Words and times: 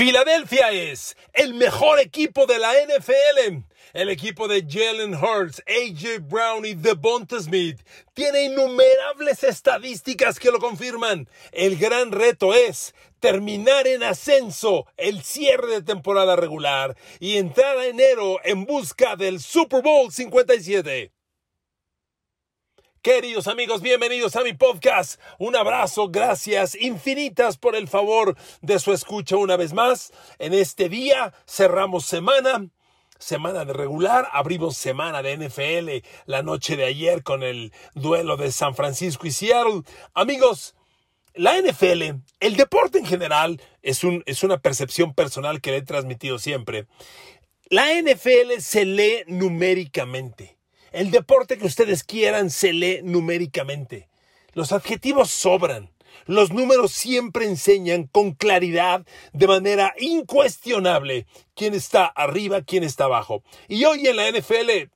Filadelfia 0.00 0.70
es 0.70 1.14
el 1.34 1.52
mejor 1.52 2.00
equipo 2.00 2.46
de 2.46 2.58
la 2.58 2.72
NFL. 2.72 3.64
El 3.92 4.08
equipo 4.08 4.48
de 4.48 4.64
Jalen 4.66 5.14
Hurts, 5.14 5.62
AJ 5.66 6.20
Brown 6.22 6.64
y 6.64 6.72
Devonta 6.72 7.38
Smith 7.38 7.78
tiene 8.14 8.44
innumerables 8.44 9.44
estadísticas 9.44 10.38
que 10.38 10.50
lo 10.50 10.58
confirman. 10.58 11.28
El 11.52 11.76
gran 11.76 12.12
reto 12.12 12.54
es 12.54 12.94
terminar 13.18 13.86
en 13.86 14.02
ascenso 14.02 14.86
el 14.96 15.22
cierre 15.22 15.68
de 15.68 15.82
temporada 15.82 16.34
regular 16.34 16.96
y 17.18 17.36
entrar 17.36 17.76
a 17.76 17.84
enero 17.84 18.38
en 18.42 18.64
busca 18.64 19.16
del 19.16 19.38
Super 19.38 19.82
Bowl 19.82 20.10
57. 20.10 21.12
Queridos 23.02 23.46
amigos, 23.46 23.80
bienvenidos 23.80 24.36
a 24.36 24.42
mi 24.42 24.52
podcast. 24.52 25.18
Un 25.38 25.56
abrazo, 25.56 26.10
gracias 26.10 26.74
infinitas 26.74 27.56
por 27.56 27.74
el 27.74 27.88
favor 27.88 28.36
de 28.60 28.78
su 28.78 28.92
escucha 28.92 29.36
una 29.36 29.56
vez 29.56 29.72
más. 29.72 30.12
En 30.38 30.52
este 30.52 30.90
día 30.90 31.32
cerramos 31.46 32.04
semana, 32.04 32.68
semana 33.18 33.64
de 33.64 33.72
regular, 33.72 34.28
abrimos 34.32 34.76
semana 34.76 35.22
de 35.22 35.38
NFL 35.38 36.06
la 36.26 36.42
noche 36.42 36.76
de 36.76 36.84
ayer 36.84 37.22
con 37.22 37.42
el 37.42 37.72
duelo 37.94 38.36
de 38.36 38.52
San 38.52 38.74
Francisco 38.74 39.26
y 39.26 39.30
Seattle. 39.30 39.80
Amigos, 40.12 40.74
la 41.32 41.58
NFL, 41.58 42.20
el 42.40 42.56
deporte 42.56 42.98
en 42.98 43.06
general, 43.06 43.62
es, 43.80 44.04
un, 44.04 44.22
es 44.26 44.42
una 44.42 44.58
percepción 44.58 45.14
personal 45.14 45.62
que 45.62 45.70
le 45.70 45.78
he 45.78 45.82
transmitido 45.82 46.38
siempre. 46.38 46.86
La 47.70 47.86
NFL 47.98 48.58
se 48.58 48.84
lee 48.84 49.24
numéricamente. 49.26 50.59
El 50.92 51.10
deporte 51.10 51.58
que 51.58 51.66
ustedes 51.66 52.04
quieran 52.04 52.50
se 52.50 52.72
lee 52.72 53.00
numéricamente. 53.02 54.08
Los 54.52 54.72
adjetivos 54.72 55.30
sobran. 55.30 55.90
Los 56.26 56.52
números 56.52 56.92
siempre 56.92 57.46
enseñan 57.46 58.04
con 58.04 58.32
claridad, 58.32 59.06
de 59.32 59.46
manera 59.46 59.94
incuestionable, 59.98 61.26
quién 61.54 61.74
está 61.74 62.06
arriba, 62.06 62.62
quién 62.62 62.84
está 62.84 63.04
abajo. 63.04 63.42
Y 63.68 63.84
hoy 63.84 64.06
en 64.06 64.16
la 64.16 64.30
NFL, 64.30 64.90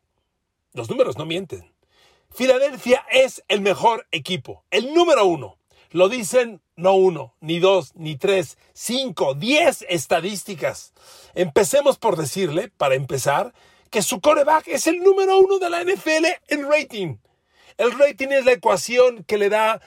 los 0.73 0.91
números 0.91 1.17
no 1.17 1.27
mienten. 1.27 1.73
Filadelfia 2.31 3.07
es 3.13 3.45
el 3.49 3.61
mejor 3.61 4.07
equipo, 4.11 4.65
el 4.71 4.93
número 4.93 5.25
uno. 5.25 5.59
Lo 5.91 6.09
dicen 6.09 6.61
no 6.75 6.95
uno, 6.95 7.37
ni 7.41 7.61
dos, 7.61 7.95
ni 7.95 8.17
tres, 8.17 8.59
cinco, 8.73 9.35
diez 9.35 9.87
estadísticas. 9.89 10.93
Empecemos 11.35 11.99
por 11.99 12.17
decirle, 12.17 12.73
para 12.77 12.97
empezar, 12.97 13.55
que 13.95 14.03
su 14.03 14.21
coreback 14.21 14.67
es 14.67 14.89
el 14.89 14.99
número 14.99 15.39
uno 15.39 15.61
de 15.61 15.71
la 15.71 15.85
NFL 15.85 16.27
en 16.49 16.69
rating. 16.69 17.19
El 17.79 17.97
rating 17.97 18.27
es 18.31 18.45
la 18.45 18.51
ecuación 18.51 19.23
que 19.23 19.39
le 19.39 19.49
da 19.49 19.81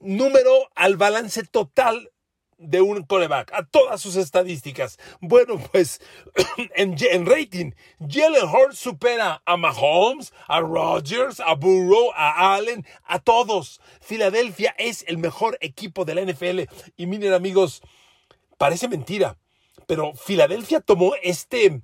número 0.00 0.68
al 0.74 0.96
balance 0.96 1.44
total 1.44 2.10
de 2.58 2.80
un 2.80 3.04
coreback, 3.04 3.52
a 3.52 3.64
todas 3.64 4.00
sus 4.00 4.16
estadísticas. 4.16 4.98
Bueno, 5.20 5.60
pues 5.70 6.00
en, 6.74 6.96
rating, 7.24 7.70
Jalen 8.00 8.48
Hurts 8.48 8.80
supera 8.80 9.40
a 9.46 9.56
Mahomes, 9.56 10.32
a 10.48 10.58
Rodgers, 10.58 11.38
a 11.38 11.54
Burrow, 11.54 12.10
a 12.16 12.56
Allen, 12.56 12.84
a 13.04 13.20
todos. 13.20 13.80
Filadelfia 14.00 14.74
es 14.76 15.04
el 15.06 15.18
mejor 15.18 15.56
equipo 15.60 16.04
de 16.04 16.16
la 16.16 16.22
NFL. 16.22 16.62
Y 16.96 17.06
miren 17.06 17.32
amigos, 17.32 17.80
parece 18.58 18.88
mentira, 18.88 19.38
pero 19.86 20.14
Filadelfia 20.14 20.80
tomó 20.80 21.14
este 21.22 21.80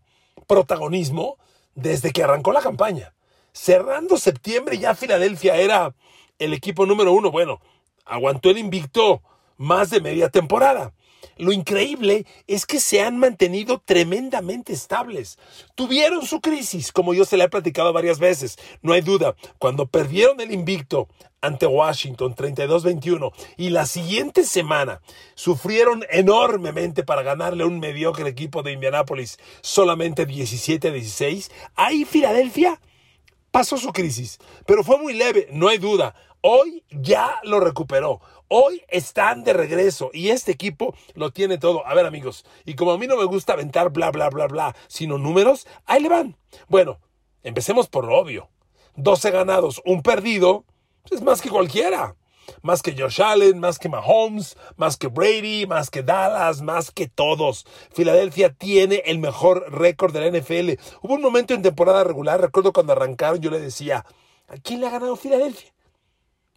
protagonismo 0.49 1.39
desde 1.75 2.13
que 2.13 2.23
arrancó 2.23 2.53
la 2.53 2.61
campaña. 2.61 3.15
Cerrando 3.53 4.17
septiembre 4.17 4.79
ya 4.79 4.95
Filadelfia 4.95 5.57
era 5.57 5.95
el 6.39 6.53
equipo 6.53 6.87
número 6.87 7.13
uno. 7.13 7.31
Bueno, 7.31 7.61
aguantó 8.05 8.51
el 8.51 8.59
invicto 8.59 9.23
más 9.57 9.91
de 9.91 10.01
media 10.01 10.29
temporada. 10.29 10.93
Lo 11.39 11.53
increíble 11.53 12.27
es 12.47 12.67
que 12.67 12.81
se 12.81 13.01
han 13.01 13.19
mantenido 13.19 13.81
tremendamente 13.85 14.73
estables. 14.73 15.39
Tuvieron 15.75 16.27
su 16.27 16.41
crisis, 16.41 16.93
como 16.93 17.15
yo 17.15 17.25
se 17.25 17.37
le 17.37 17.45
he 17.45 17.49
platicado 17.49 17.93
varias 17.93 18.19
veces, 18.19 18.59
no 18.83 18.93
hay 18.93 19.01
duda. 19.01 19.37
Cuando 19.59 19.87
perdieron 19.87 20.41
el 20.41 20.53
invicto 20.53 21.09
ante 21.41 21.67
Washington 21.67 22.35
32-21 22.35 23.33
y 23.57 23.71
la 23.71 23.87
siguiente 23.87 24.45
semana 24.45 25.01
sufrieron 25.35 26.05
enormemente 26.11 27.05
para 27.05 27.23
ganarle 27.23 27.65
un 27.65 27.79
mediocre 27.79 28.29
equipo 28.29 28.63
de 28.63 28.73
Indianápolis 28.73 29.39
solamente 29.61 30.27
17-16, 30.27 31.51
ahí 31.77 32.05
Filadelfia 32.05 32.81
pasó 33.51 33.77
su 33.77 33.93
crisis, 33.93 34.39
pero 34.67 34.85
fue 34.85 34.99
muy 34.99 35.15
leve, 35.15 35.49
no 35.53 35.69
hay 35.69 35.79
duda. 35.79 36.15
Hoy 36.41 36.85
ya 36.91 37.41
lo 37.43 37.59
recuperó. 37.59 38.21
Hoy 38.47 38.83
están 38.89 39.43
de 39.43 39.53
regreso 39.53 40.11
y 40.13 40.29
este 40.29 40.53
equipo 40.53 40.95
lo 41.15 41.33
tiene 41.33 41.59
todo. 41.59 41.85
A 41.85 41.95
ver 41.95 42.07
amigos, 42.07 42.45
y 42.65 42.75
como 42.75 42.93
a 42.93 42.99
mí 42.99 43.09
no 43.09 43.17
me 43.17 43.25
gusta 43.25 43.55
aventar 43.55 43.91
bla, 43.91 44.13
bla, 44.13 44.31
bla, 44.31 44.47
bla, 44.47 44.77
sino 44.87 45.19
números, 45.19 45.67
ahí 45.85 46.01
le 46.01 46.09
van. 46.09 46.37
Bueno, 46.69 47.01
empecemos 47.43 47.89
por 47.89 48.05
lo 48.05 48.17
obvio. 48.17 48.49
12 48.95 49.33
ganados, 49.33 49.83
un 49.85 50.03
perdido, 50.03 50.65
es 51.11 51.23
más 51.23 51.43
que 51.43 51.51
cualquiera. 51.51 52.15
Más 52.63 52.83
que 52.83 52.97
Josh 52.97 53.21
Allen, 53.21 53.59
más 53.59 53.79
que 53.79 53.89
Mahomes, 53.89 54.57
más 54.77 54.97
que 54.97 55.09
Brady, 55.09 55.67
más 55.67 55.91
que 55.91 56.03
Dallas, 56.03 56.63
más 56.63 56.93
que 56.93 57.09
todos. 57.09 57.67
Filadelfia 57.93 58.55
tiene 58.55 59.03
el 59.07 59.19
mejor 59.19 59.67
récord 59.73 60.13
de 60.13 60.21
la 60.21 60.39
NFL. 60.39 60.81
Hubo 61.03 61.15
un 61.15 61.21
momento 61.21 61.53
en 61.53 61.63
temporada 61.63 62.05
regular, 62.05 62.41
recuerdo 62.41 62.73
cuando 62.73 62.93
arrancaron, 62.93 63.41
yo 63.41 63.51
le 63.51 63.61
decía, 63.61 64.07
¿a 64.47 64.57
quién 64.57 64.81
le 64.81 64.87
ha 64.87 64.91
ganado 64.91 65.17
Filadelfia? 65.17 65.73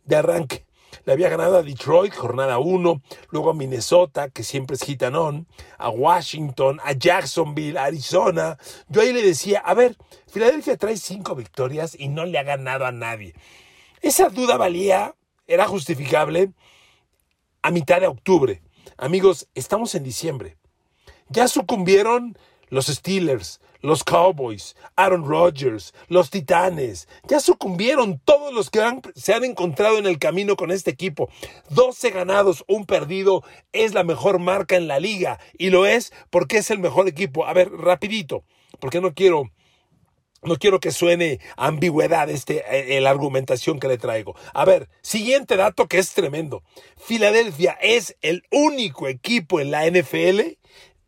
De 0.05 0.15
arranque. 0.15 0.65
Le 1.05 1.13
había 1.13 1.29
ganado 1.29 1.57
a 1.57 1.63
Detroit, 1.63 2.13
jornada 2.13 2.59
1, 2.59 3.01
luego 3.29 3.49
a 3.49 3.53
Minnesota, 3.53 4.29
que 4.29 4.43
siempre 4.43 4.75
es 4.75 4.83
gitanón, 4.83 5.47
a 5.77 5.89
Washington, 5.89 6.79
a 6.83 6.93
Jacksonville, 6.93 7.77
Arizona. 7.77 8.57
Yo 8.87 9.01
ahí 9.01 9.13
le 9.13 9.21
decía, 9.21 9.59
a 9.59 9.73
ver, 9.73 9.95
Filadelfia 10.27 10.77
trae 10.77 10.97
cinco 10.97 11.33
victorias 11.35 11.95
y 11.97 12.09
no 12.09 12.25
le 12.25 12.37
ha 12.37 12.43
ganado 12.43 12.85
a 12.85 12.91
nadie. 12.91 13.33
Esa 14.01 14.29
duda 14.29 14.57
valía, 14.57 15.15
era 15.47 15.67
justificable 15.67 16.51
a 17.61 17.71
mitad 17.71 17.99
de 17.99 18.07
octubre. 18.07 18.61
Amigos, 18.97 19.47
estamos 19.55 19.95
en 19.95 20.03
diciembre. 20.03 20.57
Ya 21.29 21.47
sucumbieron 21.47 22.37
los 22.69 22.87
Steelers, 22.87 23.59
los 23.81 24.03
Cowboys, 24.03 24.75
Aaron 24.95 25.25
Rodgers, 25.25 25.93
los 26.07 26.29
Titanes. 26.29 27.07
Ya 27.27 27.39
sucumbieron 27.39 28.19
todos 28.23 28.53
los 28.53 28.69
que 28.69 28.81
se 29.15 29.33
han 29.33 29.43
encontrado 29.43 29.97
en 29.97 30.05
el 30.05 30.19
camino 30.19 30.55
con 30.55 30.71
este 30.71 30.91
equipo. 30.91 31.29
12 31.69 32.11
ganados, 32.11 32.63
un 32.67 32.85
perdido. 32.85 33.43
Es 33.73 33.93
la 33.93 34.03
mejor 34.03 34.39
marca 34.39 34.75
en 34.75 34.87
la 34.87 34.99
liga. 34.99 35.39
Y 35.57 35.69
lo 35.69 35.85
es 35.85 36.13
porque 36.29 36.57
es 36.57 36.71
el 36.71 36.79
mejor 36.79 37.07
equipo. 37.07 37.45
A 37.45 37.53
ver, 37.53 37.71
rapidito, 37.71 38.43
porque 38.79 39.01
no 39.01 39.13
quiero... 39.13 39.51
No 40.43 40.55
quiero 40.55 40.79
que 40.79 40.89
suene 40.89 41.39
ambigüedad 41.55 42.27
este, 42.27 42.63
eh, 42.97 42.99
la 42.99 43.11
argumentación 43.11 43.79
que 43.79 43.87
le 43.87 43.99
traigo. 43.99 44.35
A 44.55 44.65
ver, 44.65 44.89
siguiente 45.01 45.55
dato 45.55 45.87
que 45.87 45.99
es 45.99 46.13
tremendo. 46.13 46.63
Filadelfia 46.97 47.77
es 47.79 48.17
el 48.23 48.41
único 48.49 49.07
equipo 49.07 49.59
en 49.59 49.69
la 49.69 49.87
NFL, 49.87 50.57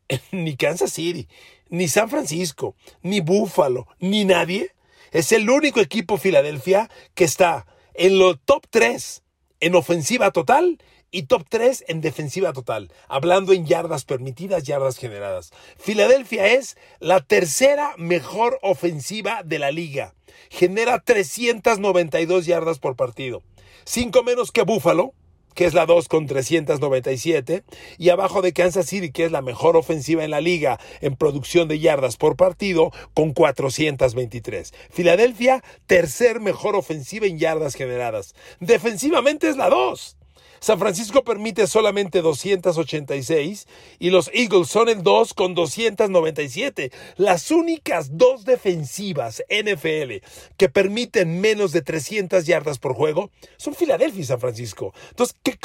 ni 0.32 0.56
Kansas 0.56 0.94
City, 0.94 1.28
ni 1.74 1.88
San 1.88 2.08
Francisco, 2.08 2.76
ni 3.02 3.20
Buffalo, 3.20 3.88
ni 4.00 4.26
nadie. 4.26 4.76
Es 5.12 5.32
el 5.32 5.50
único 5.50 5.80
equipo 5.80 6.18
Filadelfia 6.18 6.88
que 7.16 7.24
está 7.24 7.66
en 7.96 8.20
los 8.20 8.38
top 8.46 8.68
3 8.70 9.24
en 9.60 9.74
ofensiva 9.74 10.30
total 10.30 10.78
y 11.10 11.24
top 11.24 11.48
3 11.50 11.86
en 11.88 12.02
defensiva 12.02 12.54
total, 12.54 12.92
hablando 13.08 13.54
en 13.54 13.66
yardas 13.66 14.06
permitidas, 14.06 14.66
yardas 14.66 15.00
generadas. 15.00 15.52
Filadelfia 15.80 16.46
es 16.46 16.78
la 17.00 17.22
tercera 17.22 17.96
mejor 17.98 18.60
ofensiva 18.62 19.42
de 19.44 19.58
la 19.58 19.72
liga. 19.72 20.14
Genera 20.52 21.00
392 21.00 22.46
yardas 22.46 22.78
por 22.78 22.96
partido. 22.96 23.42
Cinco 23.84 24.22
menos 24.22 24.52
que 24.52 24.62
Buffalo, 24.62 25.16
que 25.54 25.66
es 25.66 25.74
la 25.74 25.86
2 25.86 26.08
con 26.08 26.26
397, 26.28 27.64
y 27.98 28.10
abajo 28.10 28.42
de 28.42 28.54
Kansas 28.54 28.86
City, 28.86 29.12
que 29.12 29.26
es 29.26 29.32
la 29.32 29.42
mejor 29.42 29.78
ofensiva 29.78 30.24
en 30.24 30.32
la 30.32 30.42
liga 30.42 30.80
en 31.02 31.16
producción 31.16 31.68
de 31.68 31.80
yardas 31.80 32.18
por 32.18 32.36
partido, 32.36 32.92
con 33.14 33.34
423. 33.34 34.74
Filadelfia, 34.92 35.64
tercer 35.88 36.40
mejor 36.40 36.76
ofensiva 36.76 37.26
en 37.26 37.40
yardas 37.40 37.76
generadas. 37.76 38.36
Defensivamente 38.60 39.50
es 39.50 39.58
la 39.58 39.70
2. 39.70 40.18
San 40.64 40.80
Francisco 40.80 41.26
permite 41.26 41.68
solamente 41.68 42.22
286 42.22 43.68
y 44.00 44.12
los 44.12 44.32
Eagles 44.34 44.70
son 44.70 44.88
el 44.88 45.04
2 45.04 45.34
con 45.34 45.56
297. 45.56 46.90
Las 47.18 47.52
únicas 47.52 48.18
dos 48.18 48.46
defensivas 48.46 49.44
NFL 49.50 50.26
que 50.56 50.70
permiten 50.70 51.42
menos 51.42 51.74
de 51.74 51.82
300 51.82 52.46
yardas 52.46 52.80
por 52.80 52.94
juego 52.94 53.30
son 53.58 53.76
Filadelfia 53.76 54.22
y 54.22 54.24
San 54.24 54.40
Francisco. 54.40 54.94
Entonces, 55.10 55.36
¿qué, 55.44 55.60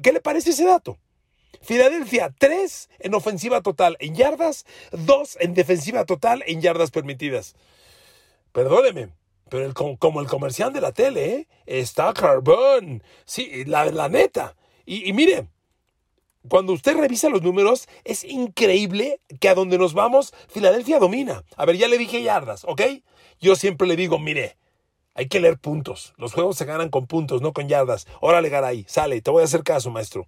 ¿qué 0.00 0.12
le 0.14 0.22
parece 0.22 0.48
ese 0.48 0.64
dato? 0.64 0.96
Filadelfia, 1.60 2.34
3 2.38 2.88
en 3.00 3.12
ofensiva 3.12 3.60
total 3.60 3.98
en 4.00 4.14
yardas, 4.14 4.64
2 4.92 5.36
en 5.40 5.52
defensiva 5.52 6.06
total 6.06 6.42
en 6.46 6.62
yardas 6.62 6.90
permitidas. 6.90 7.54
Perdóneme, 8.52 9.10
pero 9.48 9.64
el, 9.64 9.74
como 9.74 10.20
el 10.20 10.26
comercial 10.26 10.72
de 10.72 10.80
la 10.80 10.92
tele, 10.92 11.34
¿eh? 11.34 11.48
está 11.66 12.12
Carbón. 12.12 13.02
Sí, 13.24 13.64
la, 13.64 13.84
la 13.86 14.08
neta. 14.08 14.56
Y, 14.84 15.08
y 15.08 15.12
mire, 15.12 15.48
cuando 16.48 16.72
usted 16.72 16.96
revisa 16.96 17.28
los 17.28 17.42
números, 17.42 17.88
es 18.04 18.24
increíble 18.24 19.20
que 19.40 19.48
a 19.48 19.54
donde 19.54 19.78
nos 19.78 19.94
vamos, 19.94 20.32
Filadelfia 20.48 20.98
domina. 20.98 21.44
A 21.56 21.64
ver, 21.64 21.76
ya 21.76 21.88
le 21.88 21.98
dije 21.98 22.22
yardas, 22.22 22.64
¿ok? 22.64 22.82
Yo 23.40 23.56
siempre 23.56 23.86
le 23.88 23.96
digo, 23.96 24.18
mire, 24.18 24.56
hay 25.14 25.28
que 25.28 25.40
leer 25.40 25.58
puntos. 25.58 26.14
Los 26.18 26.34
juegos 26.34 26.56
se 26.56 26.64
ganan 26.64 26.90
con 26.90 27.06
puntos, 27.06 27.40
no 27.40 27.52
con 27.52 27.68
yardas. 27.68 28.06
Órale, 28.20 28.48
Garay, 28.48 28.84
sale, 28.86 29.20
te 29.22 29.30
voy 29.30 29.42
a 29.42 29.46
hacer 29.46 29.62
caso, 29.62 29.90
maestro. 29.90 30.26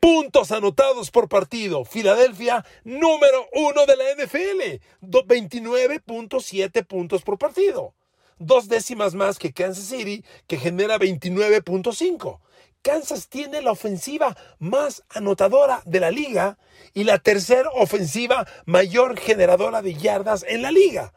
Puntos 0.00 0.52
anotados 0.52 1.10
por 1.10 1.28
partido. 1.28 1.84
Filadelfia, 1.84 2.64
número 2.84 3.46
uno 3.52 3.86
de 3.86 3.96
la 3.96 4.04
NFL. 4.24 4.82
29.7 5.02 6.86
puntos 6.86 7.22
por 7.22 7.38
partido. 7.38 7.94
Dos 8.38 8.68
décimas 8.68 9.14
más 9.14 9.38
que 9.38 9.52
Kansas 9.52 9.86
City, 9.86 10.24
que 10.46 10.56
genera 10.56 10.98
29.5. 10.98 12.40
Kansas 12.82 13.28
tiene 13.28 13.62
la 13.62 13.72
ofensiva 13.72 14.36
más 14.58 15.04
anotadora 15.08 15.82
de 15.86 16.00
la 16.00 16.10
liga 16.10 16.58
y 16.92 17.04
la 17.04 17.18
tercera 17.18 17.70
ofensiva 17.70 18.46
mayor 18.66 19.18
generadora 19.18 19.80
de 19.80 19.94
yardas 19.94 20.44
en 20.46 20.60
la 20.60 20.70
liga. 20.70 21.14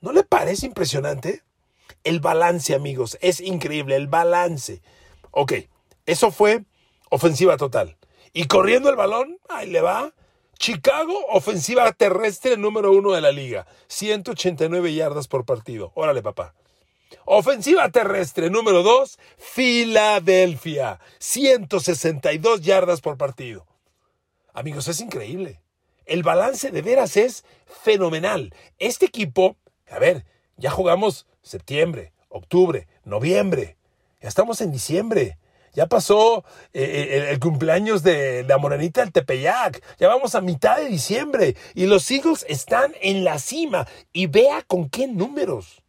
¿No 0.00 0.12
le 0.12 0.24
parece 0.24 0.66
impresionante? 0.66 1.42
El 2.02 2.20
balance, 2.20 2.74
amigos, 2.74 3.18
es 3.20 3.40
increíble, 3.40 3.96
el 3.96 4.08
balance. 4.08 4.82
Ok, 5.30 5.52
eso 6.06 6.30
fue 6.32 6.64
ofensiva 7.10 7.56
total. 7.56 7.96
Y 8.32 8.46
corriendo 8.46 8.90
el 8.90 8.96
balón, 8.96 9.38
ahí 9.48 9.70
le 9.70 9.80
va. 9.80 10.12
Chicago, 10.58 11.14
ofensiva 11.30 11.92
terrestre 11.92 12.56
número 12.56 12.92
uno 12.92 13.12
de 13.12 13.20
la 13.20 13.30
liga. 13.30 13.66
189 13.88 14.94
yardas 14.94 15.28
por 15.28 15.44
partido. 15.44 15.92
Órale, 15.94 16.22
papá. 16.22 16.54
Ofensiva 17.24 17.88
terrestre 17.90 18.50
número 18.50 18.82
2, 18.82 19.18
Filadelfia. 19.36 21.00
162 21.18 22.62
yardas 22.62 23.00
por 23.00 23.16
partido. 23.16 23.66
Amigos, 24.54 24.88
es 24.88 25.00
increíble. 25.00 25.60
El 26.06 26.22
balance 26.22 26.70
de 26.70 26.82
veras 26.82 27.16
es 27.16 27.44
fenomenal. 27.66 28.54
Este 28.78 29.06
equipo, 29.06 29.56
a 29.90 29.98
ver, 29.98 30.24
ya 30.56 30.70
jugamos 30.70 31.26
septiembre, 31.42 32.12
octubre, 32.28 32.88
noviembre. 33.04 33.76
Ya 34.20 34.28
estamos 34.28 34.60
en 34.60 34.72
diciembre. 34.72 35.36
Ya 35.76 35.86
pasó 35.86 36.44
eh, 36.72 36.82
eh, 36.82 37.30
el, 37.30 37.38
cumpleaños 37.38 38.02
de 38.02 38.44
la 38.48 38.58
morenita 38.58 39.02
del 39.02 39.12
Tepeyac. 39.12 39.80
Ya 39.98 40.08
vamos 40.08 40.34
a 40.34 40.40
mitad 40.40 40.78
de 40.78 40.88
diciembre. 40.88 41.54
Y 41.74 41.86
los 41.86 42.10
Eagles 42.10 42.44
están 42.48 42.94
en 43.00 43.22
la 43.22 43.38
cima. 43.38 43.86
Y 44.12 44.26
vea 44.26 44.62
con 44.62 44.88
qué 44.88 45.06
números 45.06 45.82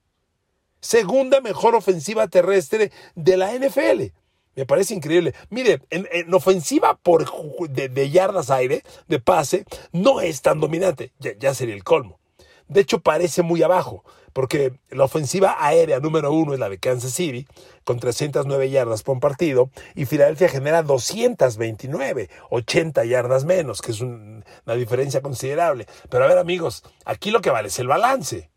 segunda 0.80 1.42
mejor 1.42 1.75
ofensiva 1.75 2.28
terrestre 2.28 2.92
de 3.16 3.38
la 3.38 3.54
NFL. 3.54 4.13
Me 4.56 4.66
parece 4.66 4.95
increíble. 4.95 5.36
Mire, 5.50 5.81
en, 5.90 6.33
ofensiva 6.33 6.98
por 6.98 7.25
de, 7.69 8.10
yardas 8.10 8.50
aire, 8.50 8.83
de 9.07 9.19
pase, 9.19 9.66
no 9.92 10.22
es 10.22 10.42
tan 10.42 10.60
dominante. 10.60 11.13
Ya, 11.19 11.54
sería 11.54 11.75
el 11.75 11.83
colmo. 11.83 12.19
De 12.68 12.81
hecho, 12.81 13.00
parece 13.00 13.44
muy 13.44 13.62
abajo, 13.63 14.04
porque 14.38 14.72
la 14.92 15.06
ofensiva 15.06 15.57
aérea 15.57 16.00
número 16.00 16.31
uno 16.31 16.54
es 16.54 16.60
la 16.60 16.69
de 16.69 16.78
Kansas 16.78 17.12
City, 17.12 17.48
con 17.84 18.00
309 18.00 18.69
yardas 18.69 19.01
por 19.01 19.19
partido, 19.19 19.72
y 19.95 20.06
Filadelfia 20.06 20.48
genera 20.48 20.84
229, 20.84 22.30
80 22.51 23.06
yardas 23.06 23.45
menos, 23.45 23.81
que 23.81 23.94
es 23.94 24.01
una 24.01 24.75
diferencia 24.75 25.24
considerable. 25.24 25.88
Pero 26.12 26.24
a 26.24 26.28
ver, 26.28 26.38
amigos, 26.38 26.84
aquí 27.04 27.31
lo 27.31 27.42
que 27.42 27.50
vale 27.50 27.69
es 27.69 27.80
el 27.80 27.88
balance. 27.88 28.51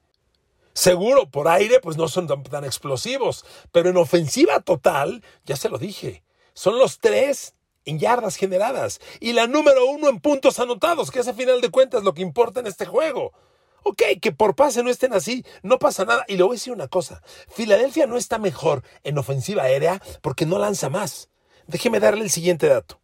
Seguro, 0.74 1.30
por 1.30 1.48
aire, 1.48 1.80
pues 1.80 1.96
no 1.96 2.08
son 2.08 2.26
tan, 2.26 2.64
explosivos, 2.66 3.46
pero 3.72 3.88
en 3.88 3.96
ofensiva 3.96 4.60
total, 4.60 5.24
ya 5.46 5.56
se 5.56 5.70
lo 5.70 5.78
dije, 5.78 6.22
son 6.52 6.78
los 6.78 6.98
tres 6.98 7.54
en 7.86 7.98
yardas 7.98 8.36
generadas 8.36 9.00
y 9.18 9.32
la 9.32 9.46
número 9.46 9.86
uno 9.86 10.10
en 10.10 10.20
puntos 10.20 10.60
anotados, 10.60 11.10
que 11.10 11.20
es 11.20 11.28
a 11.28 11.32
final 11.32 11.62
de 11.62 11.70
cuentas 11.70 12.02
lo 12.02 12.12
que 12.12 12.20
importa 12.20 12.60
en 12.60 12.66
este 12.66 12.84
juego. 12.84 13.32
Ok, 13.82 14.02
que 14.20 14.32
por 14.32 14.54
pase 14.54 14.82
no 14.82 14.90
estén 14.90 15.12
así, 15.12 15.44
no 15.62 15.78
pasa 15.78 16.04
nada. 16.04 16.24
Y 16.28 16.36
le 16.36 16.42
voy 16.42 16.52
a 16.52 16.58
decir 16.58 16.72
una 16.72 16.88
cosa, 16.88 17.22
Filadelfia 17.48 18.06
no 18.06 18.16
está 18.16 18.38
mejor 18.38 18.82
en 19.04 19.18
ofensiva 19.18 19.64
aérea 19.64 20.02
porque 20.22 20.46
no 20.46 20.58
lanza 20.58 20.88
más. 20.88 21.28
Déjeme 21.66 22.00
darle 22.00 22.24
el 22.24 22.30
siguiente 22.30 22.68
dato. 22.68 23.00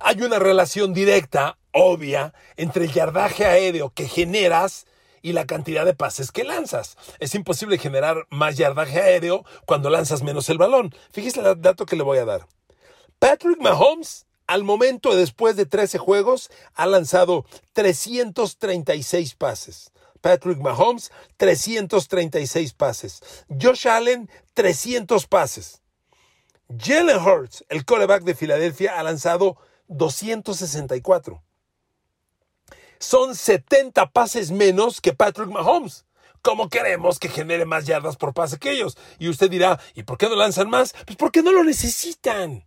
Hay 0.00 0.20
una 0.22 0.38
relación 0.38 0.92
directa, 0.94 1.58
obvia, 1.72 2.34
entre 2.56 2.84
el 2.84 2.92
yardaje 2.92 3.44
aéreo 3.46 3.90
que 3.90 4.08
generas 4.08 4.86
y 5.22 5.32
la 5.32 5.46
cantidad 5.46 5.84
de 5.84 5.94
pases 5.94 6.32
que 6.32 6.44
lanzas. 6.44 6.96
Es 7.20 7.34
imposible 7.34 7.78
generar 7.78 8.26
más 8.28 8.56
yardaje 8.56 9.00
aéreo 9.00 9.44
cuando 9.66 9.88
lanzas 9.88 10.22
menos 10.22 10.48
el 10.48 10.58
balón. 10.58 10.94
Fíjese 11.12 11.40
el 11.40 11.60
dato 11.60 11.86
que 11.86 11.96
le 11.96 12.02
voy 12.02 12.18
a 12.18 12.24
dar. 12.24 12.46
Patrick 13.20 13.60
Mahomes, 13.60 14.26
al 14.48 14.64
momento 14.64 15.14
después 15.14 15.54
de 15.54 15.64
13 15.64 15.98
juegos, 15.98 16.50
ha 16.74 16.86
lanzado 16.86 17.46
336 17.72 19.36
pases. 19.36 19.91
Patrick 20.22 20.58
Mahomes, 20.58 21.10
336 21.36 22.72
pases. 22.72 23.20
Josh 23.60 23.86
Allen, 23.86 24.30
300 24.54 25.26
pases. 25.26 25.82
Jalen 26.70 27.18
Hurts, 27.18 27.64
el 27.68 27.84
quarterback 27.84 28.22
de 28.22 28.34
Filadelfia, 28.34 28.98
ha 28.98 29.02
lanzado 29.02 29.58
264 29.88 31.42
son 33.02 33.34
70 33.34 34.10
pases 34.10 34.50
menos 34.50 35.00
que 35.00 35.12
Patrick 35.12 35.48
Mahomes. 35.48 36.06
¿Cómo 36.40 36.68
queremos 36.68 37.18
que 37.18 37.28
genere 37.28 37.64
más 37.64 37.84
yardas 37.84 38.16
por 38.16 38.34
pase 38.34 38.58
que 38.58 38.72
ellos? 38.72 38.96
Y 39.18 39.28
usted 39.28 39.50
dirá, 39.50 39.78
¿y 39.94 40.02
por 40.02 40.18
qué 40.18 40.28
no 40.28 40.34
lanzan 40.34 40.70
más? 40.70 40.94
Pues 41.06 41.16
porque 41.16 41.42
no 41.42 41.52
lo 41.52 41.62
necesitan. 41.62 42.64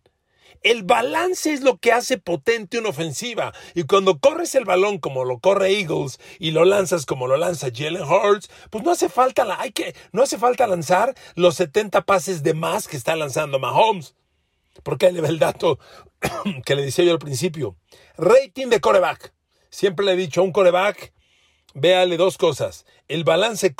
El 0.61 0.83
balance 0.83 1.53
es 1.53 1.61
lo 1.61 1.77
que 1.77 1.91
hace 1.91 2.17
potente 2.17 2.77
una 2.79 2.89
ofensiva. 2.89 3.53
Y 3.73 3.83
cuando 3.83 4.19
corres 4.19 4.55
el 4.55 4.65
balón 4.65 4.99
como 4.99 5.25
lo 5.25 5.39
corre 5.39 5.79
Eagles 5.79 6.19
y 6.39 6.51
lo 6.51 6.65
lanzas 6.65 7.05
como 7.05 7.27
lo 7.27 7.37
lanza 7.37 7.67
Jalen 7.73 8.03
Hurts, 8.03 8.49
pues 8.69 8.83
no 8.83 8.91
hace 8.91 9.09
falta, 9.09 9.45
hay 9.59 9.71
que, 9.71 9.95
no 10.11 10.23
hace 10.23 10.37
falta 10.37 10.67
lanzar 10.67 11.15
los 11.35 11.55
70 11.55 12.01
pases 12.01 12.43
de 12.43 12.53
más 12.53 12.87
que 12.87 12.97
está 12.97 13.15
lanzando 13.15 13.59
Mahomes. 13.59 14.15
Porque 14.83 15.07
ahí 15.07 15.13
le 15.13 15.21
ve 15.21 15.29
el 15.29 15.39
dato 15.39 15.79
que 16.65 16.75
le 16.75 16.83
decía 16.83 17.05
yo 17.05 17.11
al 17.11 17.19
principio. 17.19 17.77
Rating 18.17 18.67
de 18.67 18.81
coreback. 18.81 19.33
Siempre 19.69 20.05
le 20.05 20.13
he 20.13 20.17
dicho 20.17 20.41
a 20.41 20.43
un 20.43 20.51
coreback, 20.51 21.13
véale 21.73 22.17
dos 22.17 22.37
cosas, 22.37 22.85
el 23.07 23.23
balance 23.25 23.75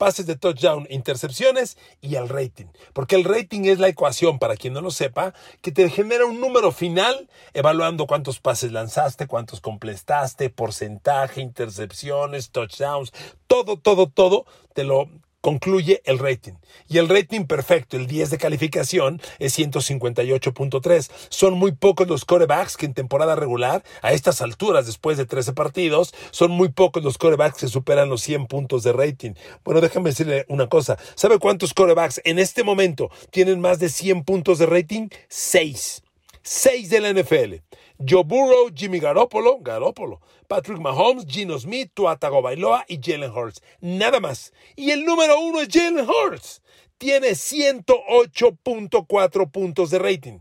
pases 0.00 0.24
de 0.24 0.34
touchdown, 0.34 0.86
intercepciones 0.88 1.76
y 2.00 2.14
el 2.14 2.30
rating. 2.30 2.64
Porque 2.94 3.16
el 3.16 3.24
rating 3.24 3.66
es 3.66 3.78
la 3.78 3.88
ecuación, 3.88 4.38
para 4.38 4.56
quien 4.56 4.72
no 4.72 4.80
lo 4.80 4.90
sepa, 4.90 5.34
que 5.60 5.72
te 5.72 5.90
genera 5.90 6.24
un 6.24 6.40
número 6.40 6.72
final 6.72 7.28
evaluando 7.52 8.06
cuántos 8.06 8.40
pases 8.40 8.72
lanzaste, 8.72 9.26
cuántos 9.26 9.60
completaste, 9.60 10.48
porcentaje, 10.48 11.42
intercepciones, 11.42 12.50
touchdowns, 12.50 13.12
todo, 13.46 13.76
todo, 13.76 14.06
todo, 14.08 14.46
te 14.72 14.84
lo 14.84 15.10
concluye 15.40 16.02
el 16.04 16.18
rating. 16.18 16.54
Y 16.88 16.98
el 16.98 17.08
rating 17.08 17.44
perfecto, 17.44 17.96
el 17.96 18.06
10 18.06 18.30
de 18.30 18.38
calificación, 18.38 19.20
es 19.38 19.58
158.3. 19.58 21.10
Son 21.28 21.54
muy 21.54 21.72
pocos 21.72 22.08
los 22.08 22.24
corebacks 22.24 22.76
que 22.76 22.86
en 22.86 22.94
temporada 22.94 23.36
regular, 23.36 23.82
a 24.02 24.12
estas 24.12 24.42
alturas, 24.42 24.86
después 24.86 25.16
de 25.16 25.26
13 25.26 25.52
partidos, 25.52 26.14
son 26.30 26.50
muy 26.50 26.68
pocos 26.68 27.02
los 27.02 27.18
corebacks 27.18 27.58
que 27.58 27.68
superan 27.68 28.08
los 28.08 28.22
100 28.22 28.46
puntos 28.46 28.82
de 28.82 28.92
rating. 28.92 29.32
Bueno, 29.64 29.80
déjame 29.80 30.10
decirle 30.10 30.44
una 30.48 30.68
cosa. 30.68 30.98
¿Sabe 31.14 31.38
cuántos 31.38 31.74
corebacks 31.74 32.20
en 32.24 32.38
este 32.38 32.64
momento 32.64 33.10
tienen 33.30 33.60
más 33.60 33.78
de 33.78 33.88
100 33.88 34.24
puntos 34.24 34.58
de 34.58 34.66
rating? 34.66 35.08
6. 35.28 36.02
6 36.42 36.90
de 36.90 37.00
la 37.00 37.12
NFL. 37.12 37.79
Joe 38.02 38.24
Burrow, 38.24 38.70
Jimmy 38.74 38.98
Garoppolo, 38.98 39.58
Garoppolo, 39.60 40.22
Patrick 40.48 40.78
Mahomes, 40.78 41.26
Gino 41.26 41.58
Smith, 41.58 41.90
Tua 41.92 42.16
Bailoa 42.16 42.86
y 42.88 42.98
Jalen 43.02 43.30
Hurts. 43.30 43.60
Nada 43.80 44.20
más. 44.20 44.54
Y 44.74 44.90
el 44.90 45.04
número 45.04 45.38
uno 45.38 45.60
es 45.60 45.68
Jalen 45.70 46.08
Hurts. 46.08 46.62
Tiene 46.96 47.28
108.4 47.30 49.50
puntos 49.50 49.90
de 49.90 49.98
rating. 49.98 50.38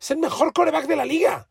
Es 0.00 0.12
el 0.12 0.18
mejor 0.18 0.52
coreback 0.52 0.86
de 0.86 0.96
la 0.96 1.04
liga. 1.04 1.48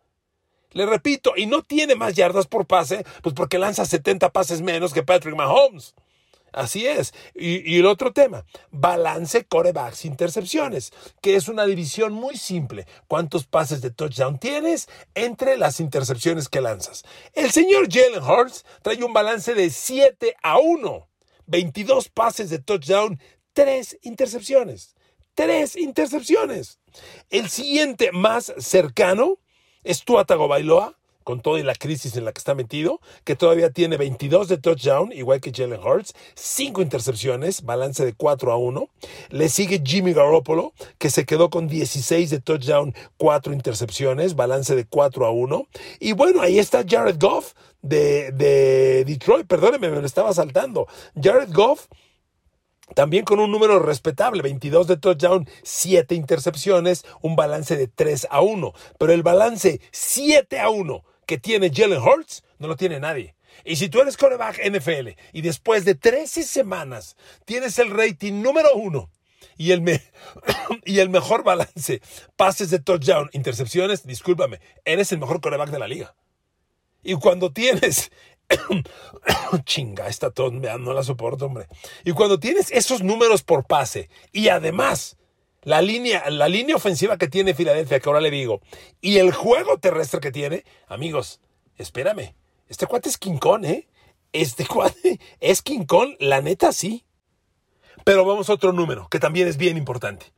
Le 0.71 0.85
repito, 0.85 1.33
y 1.35 1.47
no 1.47 1.63
tiene 1.63 1.95
más 1.95 2.13
yardas 2.13 2.47
por 2.47 2.65
pase, 2.65 3.05
pues 3.21 3.35
porque 3.35 3.59
lanza 3.59 3.85
70 3.85 4.31
pases 4.31 4.61
menos 4.61 4.93
que 4.93 5.03
Patrick 5.03 5.35
Mahomes. 5.35 5.95
Así 6.51 6.85
es. 6.85 7.13
Y, 7.33 7.79
el 7.79 7.85
otro 7.85 8.13
tema, 8.13 8.45
balance 8.71 9.45
corebacks 9.45 10.05
intercepciones, 10.05 10.91
que 11.21 11.35
es 11.35 11.47
una 11.47 11.65
división 11.65 12.13
muy 12.13 12.37
simple. 12.37 12.85
¿Cuántos 13.07 13.45
pases 13.45 13.81
de 13.81 13.91
touchdown 13.91 14.39
tienes 14.39 14.89
entre 15.15 15.57
las 15.57 15.79
intercepciones 15.79 16.49
que 16.49 16.61
lanzas? 16.61 17.03
El 17.33 17.51
señor 17.51 17.87
Jalen 17.91 18.23
Hurts 18.23 18.65
trae 18.81 19.03
un 19.03 19.13
balance 19.13 19.53
de 19.53 19.69
7 19.69 20.35
a 20.41 20.57
1. 20.57 21.07
22 21.47 22.09
pases 22.09 22.49
de 22.49 22.59
touchdown, 22.59 23.19
3 23.53 23.99
intercepciones. 24.03 24.95
3 25.35 25.77
intercepciones. 25.77 26.79
El 27.29 27.49
siguiente 27.49 28.11
más 28.11 28.53
cercano 28.57 29.39
es 29.83 30.03
Tua 30.03 30.25
Bailoa 30.25 31.00
con 31.23 31.41
toda 31.41 31.61
la 31.63 31.75
crisis 31.75 32.15
en 32.15 32.25
la 32.25 32.31
que 32.31 32.39
está 32.39 32.55
metido, 32.55 32.99
que 33.23 33.35
todavía 33.35 33.71
tiene 33.71 33.97
22 33.97 34.47
de 34.47 34.57
touchdown, 34.57 35.11
igual 35.11 35.41
que 35.41 35.51
Jalen 35.51 35.79
Hurts, 35.79 36.13
5 36.35 36.81
intercepciones, 36.81 37.63
balance 37.63 38.05
de 38.05 38.13
4 38.13 38.51
a 38.51 38.57
1. 38.57 38.89
Le 39.29 39.49
sigue 39.49 39.81
Jimmy 39.83 40.13
Garoppolo, 40.13 40.73
que 40.97 41.09
se 41.09 41.25
quedó 41.25 41.49
con 41.49 41.67
16 41.67 42.29
de 42.29 42.39
touchdown, 42.39 42.93
4 43.17 43.53
intercepciones, 43.53 44.35
balance 44.35 44.75
de 44.75 44.85
4 44.85 45.25
a 45.25 45.31
1. 45.31 45.67
Y 45.99 46.13
bueno, 46.13 46.41
ahí 46.41 46.59
está 46.59 46.83
Jared 46.87 47.17
Goff 47.19 47.53
de, 47.81 48.31
de 48.31 49.03
Detroit, 49.05 49.47
perdóneme, 49.47 49.89
me 49.89 49.99
lo 49.99 50.05
estaba 50.05 50.33
saltando. 50.33 50.87
Jared 51.21 51.51
Goff 51.51 51.87
también 52.95 53.23
con 53.23 53.39
un 53.39 53.51
número 53.51 53.79
respetable, 53.79 54.41
22 54.41 54.87
de 54.87 54.97
touchdown, 54.97 55.47
7 55.63 56.13
intercepciones, 56.15 57.05
un 57.21 57.35
balance 57.35 57.77
de 57.77 57.87
3 57.87 58.27
a 58.29 58.41
1. 58.41 58.73
Pero 58.97 59.13
el 59.13 59.23
balance 59.23 59.79
7 59.91 60.59
a 60.59 60.69
1 60.69 61.03
que 61.31 61.37
tiene 61.37 61.71
Jalen 61.73 62.01
Hurts 62.01 62.43
no 62.59 62.67
lo 62.67 62.75
tiene 62.75 62.99
nadie. 62.99 63.35
Y 63.63 63.77
si 63.77 63.87
tú 63.87 64.01
eres 64.01 64.17
coreback 64.17 64.59
NFL 64.69 65.17
y 65.31 65.39
después 65.39 65.85
de 65.85 65.95
13 65.95 66.43
semanas 66.43 67.15
tienes 67.45 67.79
el 67.79 67.89
rating 67.89 68.41
número 68.41 68.75
1 68.75 69.09
y 69.55 69.71
el, 69.71 69.81
y 70.85 70.99
el 70.99 71.09
mejor 71.09 71.45
balance, 71.45 72.01
pases 72.35 72.69
de 72.69 72.79
touchdown, 72.79 73.29
intercepciones, 73.31 74.05
discúlpame, 74.05 74.59
eres 74.83 75.13
el 75.13 75.19
mejor 75.19 75.39
coreback 75.39 75.69
de 75.69 75.79
la 75.79 75.87
liga. 75.87 76.15
Y 77.01 77.13
cuando 77.13 77.53
tienes 77.53 78.11
Chinga, 79.63 80.09
esta 80.09 80.31
tos 80.31 80.51
no 80.51 80.93
la 80.93 81.03
soporto, 81.03 81.45
hombre. 81.45 81.67
Y 82.03 82.11
cuando 82.11 82.41
tienes 82.41 82.71
esos 82.71 83.03
números 83.03 83.41
por 83.41 83.65
pase 83.65 84.09
y 84.33 84.49
además 84.49 85.15
la 85.63 85.81
línea, 85.81 86.29
la 86.29 86.47
línea 86.47 86.75
ofensiva 86.75 87.17
que 87.17 87.27
tiene 87.27 87.53
Filadelfia, 87.53 87.99
que 87.99 88.09
ahora 88.09 88.21
le 88.21 88.31
digo, 88.31 88.61
y 88.99 89.17
el 89.17 89.31
juego 89.31 89.77
terrestre 89.77 90.19
que 90.19 90.31
tiene, 90.31 90.63
amigos, 90.87 91.39
espérame, 91.77 92.33
este 92.67 92.87
cuate 92.87 93.09
es 93.09 93.17
King 93.17 93.37
Kong, 93.37 93.65
¿eh? 93.65 93.87
Este 94.33 94.65
cuate 94.67 95.19
es 95.39 95.61
King 95.61 95.85
Kong, 95.85 96.15
la 96.19 96.41
neta 96.41 96.71
sí. 96.71 97.05
Pero 98.03 98.25
vamos 98.25 98.49
a 98.49 98.53
otro 98.53 98.73
número, 98.73 99.07
que 99.09 99.19
también 99.19 99.47
es 99.47 99.57
bien 99.57 99.77
importante. 99.77 100.33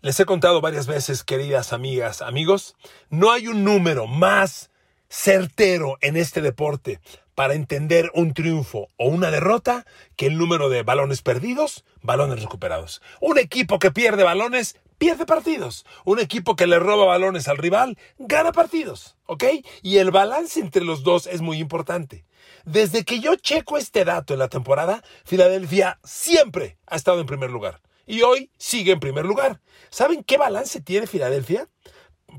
Les 0.00 0.18
he 0.20 0.26
contado 0.26 0.60
varias 0.60 0.86
veces, 0.86 1.24
queridas 1.24 1.72
amigas, 1.72 2.22
amigos, 2.22 2.76
no 3.10 3.32
hay 3.32 3.48
un 3.48 3.64
número 3.64 4.06
más 4.06 4.70
certero 5.08 5.98
en 6.00 6.16
este 6.16 6.40
deporte 6.40 7.00
para 7.34 7.54
entender 7.54 8.10
un 8.14 8.34
triunfo 8.34 8.88
o 8.96 9.06
una 9.08 9.30
derrota 9.30 9.86
que 10.16 10.26
el 10.26 10.36
número 10.38 10.68
de 10.68 10.82
balones 10.82 11.22
perdidos, 11.22 11.84
balones 12.02 12.42
recuperados. 12.42 13.00
Un 13.20 13.38
equipo 13.38 13.78
que 13.78 13.92
pierde 13.92 14.24
balones, 14.24 14.76
pierde 14.98 15.24
partidos. 15.24 15.86
Un 16.04 16.18
equipo 16.18 16.56
que 16.56 16.66
le 16.66 16.80
roba 16.80 17.04
balones 17.04 17.46
al 17.46 17.56
rival, 17.56 17.96
gana 18.18 18.50
partidos. 18.50 19.16
¿Ok? 19.26 19.44
Y 19.82 19.98
el 19.98 20.10
balance 20.10 20.58
entre 20.58 20.84
los 20.84 21.04
dos 21.04 21.28
es 21.28 21.40
muy 21.40 21.58
importante. 21.58 22.24
Desde 22.64 23.04
que 23.04 23.20
yo 23.20 23.36
checo 23.36 23.78
este 23.78 24.04
dato 24.04 24.32
en 24.32 24.40
la 24.40 24.48
temporada, 24.48 25.02
Filadelfia 25.24 26.00
siempre 26.02 26.76
ha 26.86 26.96
estado 26.96 27.20
en 27.20 27.26
primer 27.26 27.50
lugar. 27.50 27.80
Y 28.04 28.22
hoy 28.22 28.50
sigue 28.58 28.92
en 28.92 29.00
primer 29.00 29.24
lugar. 29.26 29.60
¿Saben 29.90 30.24
qué 30.24 30.38
balance 30.38 30.80
tiene 30.80 31.06
Filadelfia? 31.06 31.68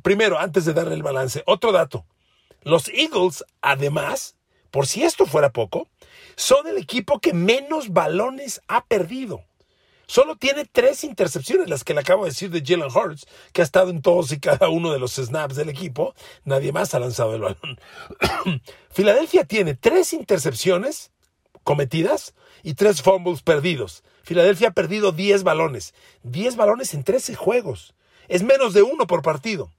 Primero, 0.03 0.39
antes 0.39 0.65
de 0.65 0.73
darle 0.73 0.95
el 0.95 1.03
balance, 1.03 1.43
otro 1.45 1.71
dato. 1.71 2.05
Los 2.63 2.89
Eagles, 2.89 3.43
además, 3.61 4.35
por 4.71 4.87
si 4.87 5.03
esto 5.03 5.25
fuera 5.25 5.51
poco, 5.51 5.87
son 6.35 6.67
el 6.67 6.77
equipo 6.77 7.19
que 7.19 7.33
menos 7.33 7.89
balones 7.89 8.61
ha 8.67 8.85
perdido. 8.85 9.43
Solo 10.07 10.37
tiene 10.37 10.65
tres 10.65 11.03
intercepciones, 11.03 11.69
las 11.69 11.83
que 11.83 11.93
le 11.93 11.99
acabo 11.99 12.23
de 12.23 12.31
decir 12.31 12.49
de 12.49 12.63
Jalen 12.65 12.91
Hurts, 12.91 13.27
que 13.53 13.61
ha 13.61 13.63
estado 13.63 13.91
en 13.91 14.01
todos 14.01 14.31
y 14.31 14.39
cada 14.39 14.69
uno 14.69 14.91
de 14.91 14.97
los 14.97 15.13
snaps 15.13 15.55
del 15.55 15.69
equipo. 15.69 16.15
Nadie 16.45 16.71
más 16.71 16.95
ha 16.95 16.99
lanzado 16.99 17.35
el 17.35 17.41
balón. 17.41 17.79
Filadelfia 18.89 19.45
tiene 19.45 19.75
tres 19.75 20.13
intercepciones 20.13 21.11
cometidas 21.63 22.33
y 22.63 22.73
tres 22.73 23.03
fumbles 23.03 23.43
perdidos. 23.43 24.03
Filadelfia 24.23 24.69
ha 24.69 24.73
perdido 24.73 25.11
10 25.11 25.43
balones. 25.43 25.93
10 26.23 26.55
balones 26.55 26.95
en 26.95 27.03
13 27.03 27.35
juegos. 27.35 27.93
Es 28.27 28.41
menos 28.41 28.73
de 28.73 28.81
uno 28.81 29.05
por 29.05 29.21
partido. 29.21 29.71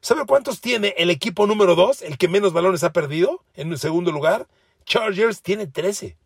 ¿Sabe 0.00 0.26
cuántos 0.26 0.60
tiene 0.60 0.94
el 0.96 1.10
equipo 1.10 1.46
número 1.48 1.74
2, 1.74 2.02
el 2.02 2.18
que 2.18 2.28
menos 2.28 2.52
balones 2.52 2.84
ha 2.84 2.92
perdido 2.92 3.44
en 3.54 3.72
el 3.72 3.78
segundo 3.78 4.12
lugar? 4.12 4.46
Chargers 4.84 5.42
tiene 5.42 5.66
13. 5.66 6.16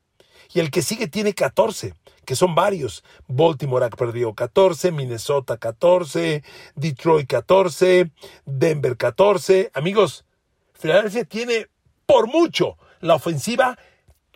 Y 0.53 0.61
el 0.61 0.71
que 0.71 0.83
sigue 0.83 1.09
tiene 1.09 1.33
14, 1.33 1.95
que 2.27 2.37
son 2.37 2.55
varios. 2.55 3.03
Baltimore 3.29 3.87
ha 3.87 3.91
perdido 3.91 4.35
14, 4.35 4.93
Minnesota 4.93 5.57
14, 5.57 6.45
Detroit 6.75 7.27
14, 7.27 8.11
Denver 8.45 8.99
14. 8.99 9.71
Amigos, 9.73 10.27
Filadelfia 10.75 11.25
tiene 11.25 11.69
por 12.05 12.27
mucho 12.27 12.77
la 13.01 13.15
ofensiva 13.15 13.79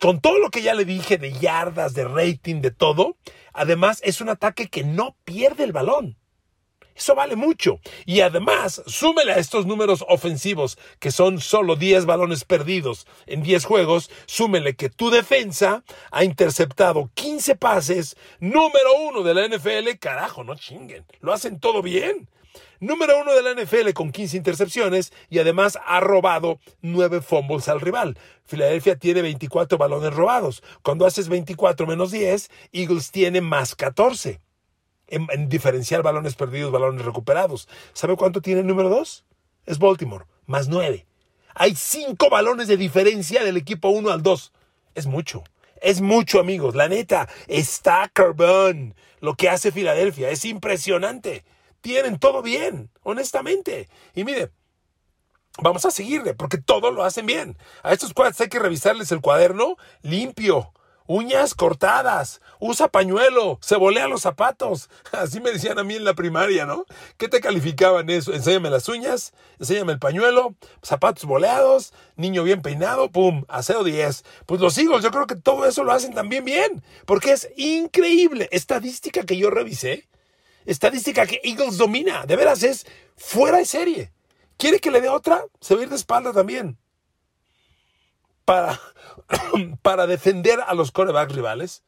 con 0.01 0.19
todo 0.19 0.39
lo 0.39 0.49
que 0.49 0.63
ya 0.63 0.73
le 0.73 0.85
dije 0.85 1.19
de 1.19 1.33
yardas, 1.33 1.93
de 1.93 2.05
rating, 2.05 2.61
de 2.61 2.71
todo. 2.71 3.17
Además, 3.53 4.01
es 4.03 4.19
un 4.19 4.29
ataque 4.29 4.67
que 4.67 4.83
no 4.83 5.15
pierde 5.25 5.63
el 5.63 5.73
balón. 5.73 6.17
Eso 6.97 7.13
vale 7.13 7.35
mucho. 7.35 7.79
Y 8.05 8.21
además, 8.21 8.81
súmele 8.87 9.33
a 9.33 9.37
estos 9.37 9.67
números 9.67 10.03
ofensivos, 10.09 10.79
que 10.99 11.11
son 11.11 11.39
solo 11.39 11.75
10 11.75 12.05
balones 12.07 12.43
perdidos 12.43 13.05
en 13.27 13.43
10 13.43 13.65
juegos, 13.65 14.09
súmele 14.25 14.75
que 14.75 14.89
tu 14.89 15.11
defensa 15.11 15.83
ha 16.11 16.23
interceptado 16.23 17.11
15 17.13 17.55
pases, 17.55 18.17
número 18.39 18.93
uno 19.07 19.21
de 19.21 19.35
la 19.35 19.47
NFL, 19.47 19.97
carajo, 19.99 20.43
no 20.43 20.55
chinguen, 20.55 21.05
lo 21.21 21.33
hacen 21.33 21.59
todo 21.59 21.83
bien. 21.83 22.27
Número 22.79 23.19
uno 23.19 23.33
de 23.33 23.41
la 23.41 23.59
NFL 23.59 23.91
con 23.93 24.11
15 24.11 24.37
intercepciones 24.37 25.11
y 25.29 25.39
además 25.39 25.79
ha 25.85 25.99
robado 25.99 26.59
9 26.81 27.21
fumbles 27.21 27.67
al 27.69 27.81
rival. 27.81 28.19
Filadelfia 28.45 28.97
tiene 28.97 29.23
24 29.23 29.79
balones 29.79 30.13
robados. 30.13 30.61
Cuando 30.83 31.07
haces 31.07 31.27
24 31.27 31.87
menos 31.87 32.11
10, 32.11 32.51
Eagles 32.71 33.09
tiene 33.09 33.41
más 33.41 33.75
14 33.75 34.39
en, 35.07 35.49
diferenciar 35.49 36.03
balones 36.03 36.35
perdidos, 36.35 36.71
balones 36.71 37.05
recuperados. 37.05 37.67
¿Sabe 37.93 38.15
cuánto 38.15 38.41
tiene 38.41 38.61
el 38.61 38.67
número 38.67 38.89
2? 38.89 39.25
Es 39.65 39.79
Baltimore, 39.79 40.25
más 40.45 40.67
9. 40.67 41.05
Hay 41.55 41.75
5 41.75 42.29
balones 42.29 42.67
de 42.67 42.77
diferencia 42.77 43.43
del 43.43 43.57
equipo 43.57 43.89
1 43.89 44.11
al 44.11 44.21
2. 44.21 44.53
Es 44.95 45.07
mucho. 45.07 45.43
Es 45.81 46.01
mucho, 46.01 46.39
amigos. 46.39 46.75
La 46.75 46.87
neta, 46.87 47.27
está 47.47 48.09
carbon. 48.11 48.95
Lo 49.19 49.35
que 49.35 49.49
hace 49.49 49.71
Filadelfia 49.71 50.29
es 50.29 50.45
impresionante. 50.45 51.43
Tienen 51.81 52.19
todo 52.19 52.41
bien, 52.41 52.89
honestamente. 53.03 53.89
Y 54.13 54.23
mire, 54.23 54.51
vamos 55.61 55.85
a 55.85 55.91
seguirle, 55.91 56.33
porque 56.33 56.57
todo 56.57 56.91
lo 56.91 57.03
hacen 57.03 57.25
bien. 57.25 57.57
A 57.83 57.93
estos 57.93 58.13
cuads 58.13 58.41
hay 58.41 58.49
que 58.49 58.59
revisarles 58.59 59.11
el 59.11 59.21
cuaderno 59.21 59.77
limpio 60.01 60.73
uñas 61.07 61.55
cortadas, 61.55 62.41
usa 62.59 62.89
pañuelo, 62.89 63.57
se 63.61 63.75
volea 63.77 64.07
los 64.07 64.21
zapatos. 64.21 64.89
Así 65.11 65.39
me 65.39 65.51
decían 65.51 65.79
a 65.79 65.83
mí 65.83 65.95
en 65.95 66.03
la 66.03 66.13
primaria, 66.13 66.65
¿no? 66.65 66.85
¿Qué 67.17 67.27
te 67.27 67.41
calificaban 67.41 68.09
eso? 68.09 68.33
Enséñame 68.33 68.69
las 68.69 68.87
uñas, 68.89 69.33
enséñame 69.59 69.93
el 69.93 69.99
pañuelo, 69.99 70.55
zapatos 70.83 71.25
boleados, 71.25 71.93
niño 72.15 72.43
bien 72.43 72.61
peinado, 72.61 73.09
pum, 73.09 73.45
aseo 73.47 73.83
10. 73.83 74.23
Pues 74.45 74.61
los 74.61 74.77
Eagles, 74.77 75.03
yo 75.03 75.11
creo 75.11 75.27
que 75.27 75.35
todo 75.35 75.65
eso 75.65 75.83
lo 75.83 75.91
hacen 75.91 76.13
también 76.13 76.45
bien, 76.45 76.83
porque 77.05 77.31
es 77.31 77.49
increíble. 77.55 78.49
Estadística 78.51 79.23
que 79.23 79.37
yo 79.37 79.49
revisé, 79.49 80.07
estadística 80.65 81.25
que 81.25 81.41
Eagles 81.43 81.77
domina, 81.77 82.25
de 82.25 82.35
veras 82.35 82.63
es 82.63 82.85
fuera 83.15 83.57
de 83.57 83.65
serie. 83.65 84.11
¿Quiere 84.57 84.79
que 84.79 84.91
le 84.91 85.01
dé 85.01 85.09
otra? 85.09 85.45
Se 85.61 85.75
va 85.75 85.81
a 85.81 85.83
ir 85.83 85.89
de 85.89 85.95
espalda 85.95 86.33
también. 86.33 86.77
Para, 88.47 88.79
para 89.81 90.07
defender 90.07 90.61
a 90.65 90.73
los 90.73 90.93
corebacks 90.93 91.35
rivales, 91.35 91.83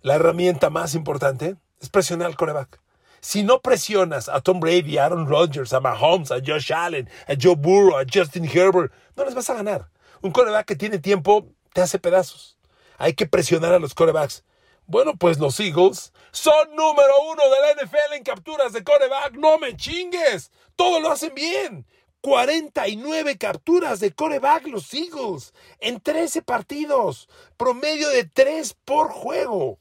la 0.00 0.14
herramienta 0.14 0.70
más 0.70 0.94
importante 0.94 1.56
es 1.80 1.88
presionar 1.88 2.28
al 2.28 2.36
coreback. 2.36 2.78
Si 3.20 3.42
no 3.42 3.60
presionas 3.60 4.28
a 4.28 4.40
Tom 4.40 4.60
Brady, 4.60 4.98
a 4.98 5.06
Aaron 5.06 5.26
Rodgers, 5.26 5.72
a 5.72 5.80
Mahomes, 5.80 6.30
a 6.30 6.36
Josh 6.36 6.72
Allen, 6.72 7.10
a 7.26 7.34
Joe 7.40 7.56
Burrow, 7.56 7.98
a 7.98 8.04
Justin 8.08 8.44
Herbert, 8.44 8.92
no 9.16 9.24
les 9.24 9.34
vas 9.34 9.50
a 9.50 9.54
ganar. 9.54 9.88
Un 10.20 10.30
coreback 10.30 10.66
que 10.66 10.76
tiene 10.76 11.00
tiempo 11.00 11.48
te 11.72 11.80
hace 11.80 11.98
pedazos. 11.98 12.56
Hay 12.96 13.14
que 13.14 13.26
presionar 13.26 13.74
a 13.74 13.80
los 13.80 13.92
corebacks. 13.92 14.44
Bueno, 14.86 15.16
pues 15.16 15.40
los 15.40 15.58
Eagles 15.58 16.12
son 16.30 16.76
número 16.76 17.12
uno 17.28 17.42
de 17.42 17.60
la 17.60 17.82
NFL 17.82 18.14
en 18.14 18.22
capturas 18.22 18.72
de 18.72 18.84
coreback. 18.84 19.32
No 19.32 19.58
me 19.58 19.76
chingues. 19.76 20.52
Todo 20.76 21.00
lo 21.00 21.10
hacen 21.10 21.34
bien. 21.34 21.86
49 22.22 23.36
capturas 23.36 23.98
de 23.98 24.12
coreback 24.12 24.68
los 24.68 24.94
Eagles 24.94 25.52
en 25.80 26.00
13 26.00 26.42
partidos, 26.42 27.28
promedio 27.56 28.08
de 28.10 28.24
3 28.24 28.76
por 28.84 29.10
juego. 29.10 29.80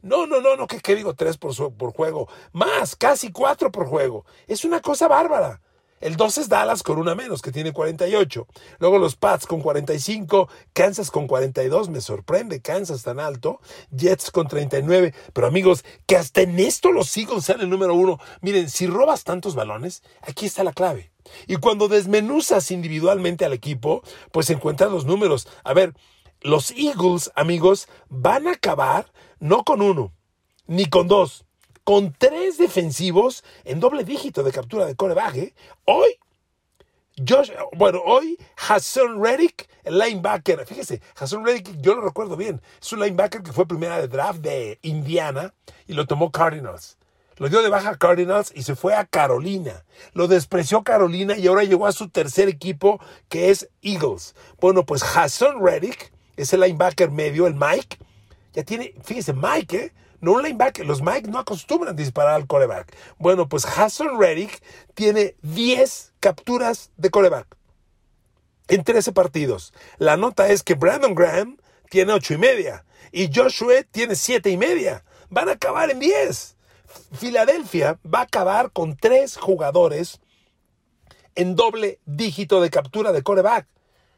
No, 0.00 0.24
no, 0.26 0.40
no, 0.40 0.54
no, 0.54 0.68
¿qué, 0.68 0.94
digo 0.94 1.14
3 1.14 1.36
por, 1.36 1.74
por 1.74 1.92
juego? 1.92 2.28
Más, 2.52 2.94
casi 2.94 3.32
4 3.32 3.72
por 3.72 3.88
juego. 3.88 4.24
Es 4.46 4.64
una 4.64 4.80
cosa 4.80 5.08
bárbara. 5.08 5.60
El 6.00 6.16
2 6.16 6.38
es 6.38 6.48
Dallas 6.48 6.84
con 6.84 6.98
una 6.98 7.16
menos, 7.16 7.42
que 7.42 7.50
tiene 7.50 7.72
48. 7.72 8.46
Luego 8.78 8.98
los 8.98 9.16
Pats 9.16 9.46
con 9.46 9.60
45, 9.60 10.48
Kansas 10.74 11.10
con 11.10 11.26
42, 11.26 11.88
me 11.88 12.00
sorprende 12.00 12.60
Kansas 12.60 13.02
tan 13.02 13.18
alto, 13.18 13.60
Jets 13.90 14.30
con 14.30 14.46
39. 14.46 15.12
Pero 15.32 15.46
amigos, 15.46 15.84
que 16.06 16.16
hasta 16.16 16.42
en 16.42 16.60
esto 16.60 16.92
los 16.92 17.16
Eagles 17.16 17.46
sean 17.46 17.62
el 17.62 17.70
número 17.70 17.94
uno. 17.94 18.20
Miren, 18.42 18.70
si 18.70 18.86
robas 18.86 19.24
tantos 19.24 19.56
balones, 19.56 20.04
aquí 20.22 20.46
está 20.46 20.62
la 20.62 20.72
clave 20.72 21.13
Y 21.46 21.56
cuando 21.56 21.88
desmenuzas 21.88 22.70
individualmente 22.70 23.44
al 23.44 23.52
equipo, 23.52 24.02
pues 24.32 24.50
encuentras 24.50 24.90
los 24.90 25.04
números. 25.04 25.48
A 25.64 25.74
ver, 25.74 25.94
los 26.40 26.72
Eagles, 26.72 27.32
amigos, 27.34 27.88
van 28.08 28.46
a 28.46 28.52
acabar 28.52 29.12
no 29.38 29.64
con 29.64 29.82
uno, 29.82 30.12
ni 30.66 30.86
con 30.86 31.08
dos, 31.08 31.44
con 31.84 32.12
tres 32.12 32.58
defensivos 32.58 33.44
en 33.64 33.80
doble 33.80 34.04
dígito 34.04 34.42
de 34.42 34.52
captura 34.52 34.86
de 34.86 34.96
coreback. 34.96 35.36
¿eh? 35.36 35.54
Hoy, 35.84 36.18
Josh, 37.26 37.50
bueno, 37.76 38.00
hoy 38.04 38.38
Hassan 38.56 39.22
Reddick, 39.22 39.68
el 39.84 39.98
linebacker, 39.98 40.66
fíjese, 40.66 41.00
Hassan 41.16 41.44
Reddick, 41.44 41.80
yo 41.80 41.94
lo 41.94 42.00
recuerdo 42.00 42.36
bien, 42.36 42.60
es 42.80 42.92
un 42.92 43.00
linebacker 43.00 43.42
que 43.42 43.52
fue 43.52 43.66
primera 43.66 43.98
de 43.98 44.08
draft 44.08 44.40
de 44.40 44.78
Indiana 44.82 45.54
y 45.86 45.92
lo 45.92 46.06
tomó 46.06 46.32
Cardinals. 46.32 46.98
Lo 47.36 47.48
dio 47.48 47.62
de 47.62 47.68
baja 47.68 47.96
Cardinals 47.96 48.52
y 48.54 48.62
se 48.62 48.76
fue 48.76 48.94
a 48.94 49.04
Carolina. 49.04 49.84
Lo 50.12 50.28
despreció 50.28 50.82
Carolina 50.82 51.36
y 51.36 51.46
ahora 51.46 51.64
llegó 51.64 51.86
a 51.86 51.92
su 51.92 52.08
tercer 52.08 52.48
equipo 52.48 53.00
que 53.28 53.50
es 53.50 53.68
Eagles. 53.82 54.34
Bueno, 54.60 54.86
pues 54.86 55.02
Hassan 55.02 55.64
Reddick, 55.64 56.12
ese 56.36 56.56
linebacker 56.56 57.10
medio, 57.10 57.46
el 57.46 57.54
Mike, 57.54 57.98
ya 58.52 58.62
tiene, 58.62 58.94
fíjese, 59.02 59.32
Mike, 59.32 59.76
¿eh? 59.76 59.92
No 60.20 60.32
un 60.32 60.42
linebacker. 60.42 60.86
Los 60.86 61.02
Mike 61.02 61.28
no 61.28 61.38
acostumbran 61.38 61.96
disparar 61.96 62.34
al 62.34 62.46
coreback. 62.46 62.96
Bueno, 63.18 63.48
pues 63.48 63.66
Hassan 63.66 64.18
Reddick 64.18 64.62
tiene 64.94 65.36
10 65.42 66.14
capturas 66.18 66.90
de 66.96 67.10
coreback 67.10 67.46
en 68.68 68.84
13 68.84 69.12
partidos. 69.12 69.74
La 69.98 70.16
nota 70.16 70.48
es 70.48 70.62
que 70.62 70.74
Brandon 70.74 71.14
Graham 71.14 71.58
tiene 71.90 72.12
8 72.12 72.34
y 72.34 72.38
media 72.38 72.84
y 73.12 73.30
Joshua 73.32 73.82
tiene 73.90 74.14
7 74.14 74.48
y 74.48 74.56
media. 74.56 75.04
Van 75.28 75.48
a 75.48 75.52
acabar 75.52 75.90
en 75.90 75.98
10. 75.98 76.56
Filadelfia 77.12 77.98
va 78.04 78.20
a 78.20 78.22
acabar 78.22 78.70
con 78.72 78.96
3 78.96 79.36
jugadores 79.36 80.20
en 81.34 81.56
doble 81.56 82.00
dígito 82.04 82.60
de 82.60 82.70
captura 82.70 83.12
de 83.12 83.22
coreback. 83.22 83.66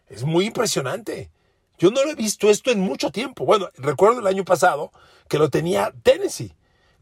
Es 0.09 0.25
muy 0.25 0.47
impresionante. 0.47 1.31
Yo 1.79 1.91
no 1.91 2.05
lo 2.05 2.11
he 2.11 2.15
visto 2.15 2.49
esto 2.49 2.71
en 2.71 2.81
mucho 2.81 3.11
tiempo. 3.11 3.45
Bueno, 3.45 3.71
recuerdo 3.77 4.21
el 4.21 4.27
año 4.27 4.45
pasado 4.45 4.93
que 5.29 5.39
lo 5.39 5.51
tenía 5.51 5.93
Tennessee, 6.03 6.55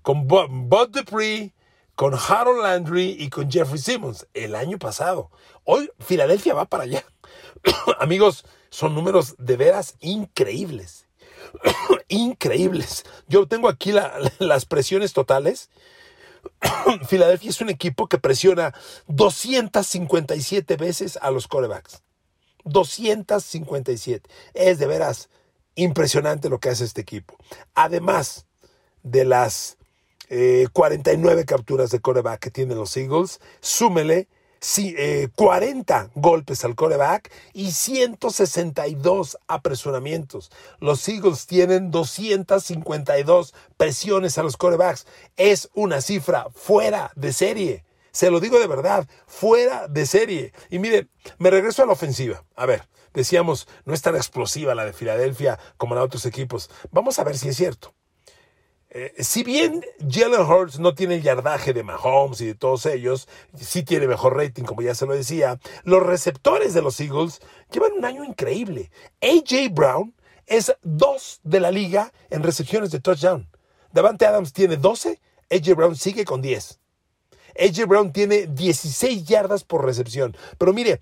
con 0.02 0.26
Bud 0.26 0.88
Dupree, 0.88 1.52
con 1.94 2.14
Harold 2.14 2.62
Landry 2.62 3.16
y 3.18 3.30
con 3.30 3.50
Jeffrey 3.50 3.78
Simmons, 3.78 4.26
el 4.34 4.54
año 4.54 4.78
pasado. 4.78 5.30
Hoy 5.64 5.90
Filadelfia 6.00 6.54
va 6.54 6.64
para 6.64 6.84
allá. 6.84 7.04
Amigos, 8.00 8.44
son 8.70 8.94
números 8.94 9.36
de 9.38 9.56
veras 9.56 9.96
increíbles. 10.00 11.06
increíbles. 12.08 13.04
Yo 13.28 13.46
tengo 13.46 13.68
aquí 13.68 13.92
las 14.38 14.66
presiones 14.66 15.12
totales. 15.12 15.70
Filadelfia 17.08 17.50
es 17.50 17.60
un 17.60 17.70
equipo 17.70 18.08
que 18.08 18.18
presiona 18.18 18.74
257 19.08 20.76
veces 20.76 21.18
a 21.20 21.30
los 21.30 21.48
corebacks. 21.48 22.02
257. 22.64 24.28
Es 24.54 24.78
de 24.78 24.86
veras 24.86 25.28
impresionante 25.74 26.48
lo 26.48 26.60
que 26.60 26.70
hace 26.70 26.84
este 26.84 27.00
equipo. 27.00 27.36
Además 27.74 28.46
de 29.02 29.24
las 29.24 29.76
49 30.72 31.42
eh, 31.42 31.44
capturas 31.44 31.90
de 31.90 32.00
coreback 32.00 32.40
que 32.40 32.50
tienen 32.50 32.78
los 32.78 32.96
Eagles, 32.96 33.40
súmele 33.60 34.28
40 35.34 36.00
eh, 36.00 36.10
golpes 36.14 36.64
al 36.64 36.74
coreback 36.74 37.30
y 37.52 37.72
162 37.72 39.38
apresuramientos. 39.46 40.50
Los 40.80 41.06
Eagles 41.08 41.46
tienen 41.46 41.90
252 41.90 43.54
presiones 43.76 44.38
a 44.38 44.42
los 44.42 44.56
corebacks. 44.56 45.06
Es 45.36 45.68
una 45.74 46.00
cifra 46.00 46.46
fuera 46.54 47.12
de 47.14 47.32
serie. 47.32 47.84
Se 48.10 48.30
lo 48.30 48.40
digo 48.40 48.58
de 48.58 48.66
verdad, 48.66 49.08
fuera 49.26 49.88
de 49.88 50.06
serie. 50.06 50.52
Y 50.70 50.78
mire, 50.78 51.08
me 51.38 51.50
regreso 51.50 51.82
a 51.82 51.86
la 51.86 51.92
ofensiva. 51.92 52.44
A 52.54 52.64
ver, 52.64 52.88
decíamos, 53.12 53.68
no 53.84 53.92
es 53.92 54.02
tan 54.02 54.16
explosiva 54.16 54.74
la 54.74 54.84
de 54.84 54.92
Filadelfia 54.92 55.58
como 55.76 55.94
la 55.94 56.00
de 56.00 56.06
otros 56.06 56.24
equipos. 56.24 56.70
Vamos 56.90 57.18
a 57.18 57.24
ver 57.24 57.36
si 57.36 57.48
es 57.48 57.56
cierto. 57.56 57.92
Eh, 58.96 59.12
si 59.24 59.42
bien 59.42 59.84
Jalen 60.08 60.42
Hurts 60.42 60.78
no 60.78 60.94
tiene 60.94 61.16
el 61.16 61.22
yardaje 61.22 61.72
de 61.72 61.82
Mahomes 61.82 62.40
y 62.40 62.46
de 62.46 62.54
todos 62.54 62.86
ellos, 62.86 63.26
sí 63.58 63.82
tiene 63.82 64.06
mejor 64.06 64.36
rating, 64.36 64.62
como 64.62 64.82
ya 64.82 64.94
se 64.94 65.04
lo 65.04 65.14
decía, 65.14 65.58
los 65.82 66.00
receptores 66.00 66.74
de 66.74 66.82
los 66.82 67.00
Eagles 67.00 67.40
llevan 67.72 67.90
un 67.98 68.04
año 68.04 68.22
increíble. 68.22 68.92
AJ 69.20 69.72
Brown 69.72 70.14
es 70.46 70.72
dos 70.82 71.40
de 71.42 71.58
la 71.58 71.72
liga 71.72 72.12
en 72.30 72.44
recepciones 72.44 72.92
de 72.92 73.00
touchdown. 73.00 73.48
Davante 73.90 74.26
Adams 74.26 74.52
tiene 74.52 74.76
12, 74.76 75.20
AJ 75.50 75.74
Brown 75.74 75.96
sigue 75.96 76.24
con 76.24 76.40
10. 76.40 76.78
AJ 77.58 77.86
Brown 77.88 78.12
tiene 78.12 78.46
16 78.46 79.24
yardas 79.24 79.64
por 79.64 79.84
recepción. 79.84 80.36
Pero 80.56 80.72
mire, 80.72 81.00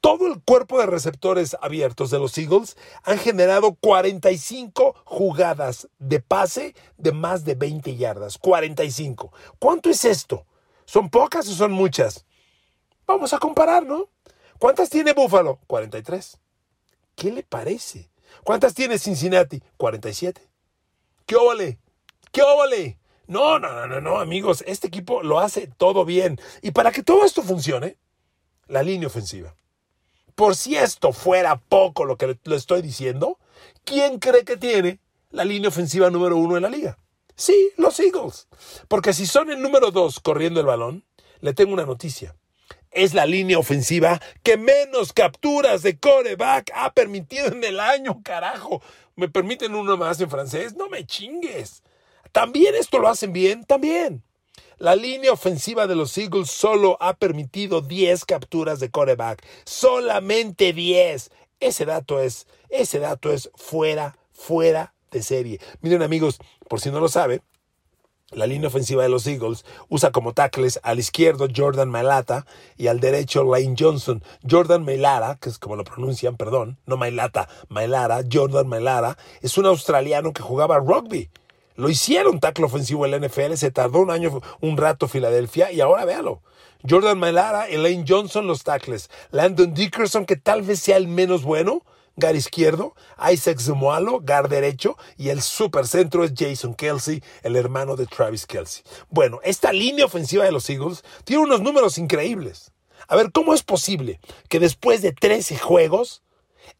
todo 0.00 0.26
el 0.26 0.40
cuerpo 0.42 0.78
de 0.78 0.86
receptores 0.86 1.56
abiertos 1.60 2.10
de 2.10 2.18
los 2.18 2.36
Eagles 2.38 2.76
han 3.04 3.18
generado 3.18 3.74
45 3.74 4.94
jugadas 5.04 5.88
de 5.98 6.20
pase 6.20 6.74
de 6.96 7.12
más 7.12 7.44
de 7.44 7.54
20 7.54 7.96
yardas. 7.96 8.38
45. 8.38 9.32
¿Cuánto 9.58 9.90
es 9.90 10.04
esto? 10.04 10.46
¿Son 10.84 11.10
pocas 11.10 11.48
o 11.48 11.54
son 11.54 11.72
muchas? 11.72 12.24
Vamos 13.06 13.32
a 13.32 13.38
comparar, 13.38 13.84
¿no? 13.84 14.08
¿Cuántas 14.58 14.90
tiene 14.90 15.12
Buffalo? 15.12 15.60
43. 15.66 16.38
¿Qué 17.14 17.32
le 17.32 17.42
parece? 17.42 18.10
¿Cuántas 18.44 18.74
tiene 18.74 18.98
Cincinnati? 18.98 19.62
47. 19.76 20.48
¿Qué 21.26 21.36
óvale? 21.36 21.78
¿Qué 22.32 22.42
óvale? 22.42 22.98
No, 23.26 23.58
no, 23.58 23.86
no, 23.86 24.00
no, 24.00 24.20
amigos, 24.20 24.64
este 24.66 24.86
equipo 24.86 25.22
lo 25.22 25.38
hace 25.38 25.66
todo 25.66 26.04
bien. 26.04 26.40
Y 26.62 26.70
para 26.70 26.92
que 26.92 27.02
todo 27.02 27.24
esto 27.24 27.42
funcione, 27.42 27.98
la 28.68 28.82
línea 28.82 29.08
ofensiva. 29.08 29.54
Por 30.38 30.54
si 30.54 30.76
esto 30.76 31.12
fuera 31.12 31.56
poco 31.56 32.04
lo 32.04 32.16
que 32.16 32.38
le 32.44 32.54
estoy 32.54 32.80
diciendo, 32.80 33.40
¿quién 33.82 34.20
cree 34.20 34.44
que 34.44 34.56
tiene 34.56 35.00
la 35.30 35.44
línea 35.44 35.68
ofensiva 35.68 36.10
número 36.10 36.36
uno 36.36 36.56
en 36.56 36.62
la 36.62 36.68
liga? 36.68 36.96
Sí, 37.34 37.72
los 37.76 37.98
Eagles. 37.98 38.46
Porque 38.86 39.12
si 39.12 39.26
son 39.26 39.50
el 39.50 39.60
número 39.60 39.90
dos 39.90 40.20
corriendo 40.20 40.60
el 40.60 40.66
balón, 40.66 41.04
le 41.40 41.54
tengo 41.54 41.72
una 41.72 41.86
noticia. 41.86 42.36
Es 42.92 43.14
la 43.14 43.26
línea 43.26 43.58
ofensiva 43.58 44.22
que 44.44 44.56
menos 44.56 45.12
capturas 45.12 45.82
de 45.82 45.98
coreback 45.98 46.70
ha 46.72 46.92
permitido 46.92 47.48
en 47.48 47.64
el 47.64 47.80
año, 47.80 48.22
carajo. 48.22 48.80
¿Me 49.16 49.28
permiten 49.28 49.74
uno 49.74 49.96
más 49.96 50.20
en 50.20 50.30
francés? 50.30 50.76
No 50.76 50.88
me 50.88 51.04
chingues. 51.04 51.82
También 52.30 52.76
esto 52.76 53.00
lo 53.00 53.08
hacen 53.08 53.32
bien, 53.32 53.64
también. 53.64 54.22
La 54.78 54.94
línea 54.94 55.32
ofensiva 55.32 55.88
de 55.88 55.96
los 55.96 56.16
Eagles 56.16 56.52
solo 56.52 56.96
ha 57.00 57.14
permitido 57.14 57.80
10 57.80 58.24
capturas 58.24 58.78
de 58.78 58.90
coreback. 58.90 59.44
Solamente 59.64 60.72
10. 60.72 61.32
Ese 61.58 61.84
dato 61.84 62.20
es, 62.20 62.46
ese 62.68 63.00
dato 63.00 63.32
es 63.32 63.50
fuera, 63.56 64.16
fuera 64.32 64.94
de 65.10 65.22
serie. 65.22 65.58
Miren 65.80 66.02
amigos, 66.02 66.38
por 66.68 66.80
si 66.80 66.92
no 66.92 67.00
lo 67.00 67.08
sabe, 67.08 67.42
la 68.30 68.46
línea 68.46 68.68
ofensiva 68.68 69.02
de 69.02 69.08
los 69.08 69.26
Eagles 69.26 69.64
usa 69.88 70.12
como 70.12 70.32
tackles 70.32 70.78
al 70.84 71.00
izquierdo 71.00 71.48
Jordan 71.52 71.88
Mailata 71.88 72.46
y 72.76 72.86
al 72.86 73.00
derecho 73.00 73.42
Lane 73.42 73.74
Johnson. 73.76 74.22
Jordan 74.48 74.84
Mailata, 74.84 75.38
que 75.40 75.48
es 75.48 75.58
como 75.58 75.74
lo 75.74 75.82
pronuncian, 75.82 76.36
perdón, 76.36 76.78
no 76.86 76.96
Mailata, 76.96 77.48
Mailara, 77.68 78.20
Jordan 78.30 78.68
Mailara, 78.68 79.18
es 79.40 79.58
un 79.58 79.66
australiano 79.66 80.32
que 80.32 80.42
jugaba 80.42 80.78
rugby 80.78 81.30
lo 81.78 81.88
hicieron 81.88 82.40
tackle 82.40 82.64
ofensivo 82.64 83.06
en 83.06 83.12
la 83.12 83.20
NFL, 83.20 83.54
se 83.54 83.70
tardó 83.70 84.00
un 84.00 84.10
año, 84.10 84.40
un 84.60 84.76
rato 84.76 85.06
Filadelfia 85.06 85.70
y 85.70 85.80
ahora 85.80 86.04
véalo. 86.04 86.42
Jordan 86.88 87.16
Malara, 87.16 87.68
Elaine 87.68 88.04
Johnson 88.06 88.48
los 88.48 88.64
tackles, 88.64 89.08
Landon 89.30 89.74
Dickerson 89.74 90.26
que 90.26 90.34
tal 90.34 90.62
vez 90.62 90.80
sea 90.80 90.96
el 90.96 91.06
menos 91.06 91.44
bueno, 91.44 91.84
gar 92.16 92.34
izquierdo, 92.34 92.96
Isaac 93.32 93.60
Zemualo, 93.60 94.18
gar 94.20 94.48
derecho, 94.48 94.96
y 95.16 95.28
el 95.28 95.40
supercentro 95.40 96.24
es 96.24 96.32
Jason 96.36 96.74
Kelsey, 96.74 97.22
el 97.44 97.54
hermano 97.54 97.94
de 97.94 98.06
Travis 98.06 98.44
Kelsey. 98.44 98.82
Bueno, 99.08 99.38
esta 99.44 99.72
línea 99.72 100.04
ofensiva 100.04 100.44
de 100.44 100.50
los 100.50 100.68
Eagles 100.68 101.04
tiene 101.22 101.44
unos 101.44 101.60
números 101.60 101.96
increíbles. 101.96 102.72
A 103.06 103.14
ver, 103.14 103.30
¿cómo 103.30 103.54
es 103.54 103.62
posible 103.62 104.18
que 104.48 104.58
después 104.58 105.00
de 105.00 105.12
13 105.12 105.56
juegos, 105.58 106.24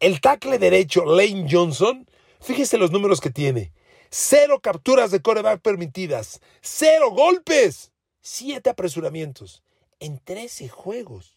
el 0.01 0.21
tackle 0.21 0.59
derecho 0.59 1.05
Lane 1.05 1.47
Johnson, 1.49 2.11
fíjese 2.41 2.79
los 2.79 2.91
números 2.91 3.21
que 3.21 3.31
tiene, 3.31 3.71
Cero 4.11 4.61
capturas 4.61 5.11
de 5.11 5.21
coreback 5.21 5.61
permitidas. 5.61 6.41
Cero 6.61 7.11
golpes. 7.11 7.93
Siete 8.21 8.71
apresuramientos 8.71 9.63
en 10.01 10.19
13 10.19 10.69
juegos. 10.69 11.37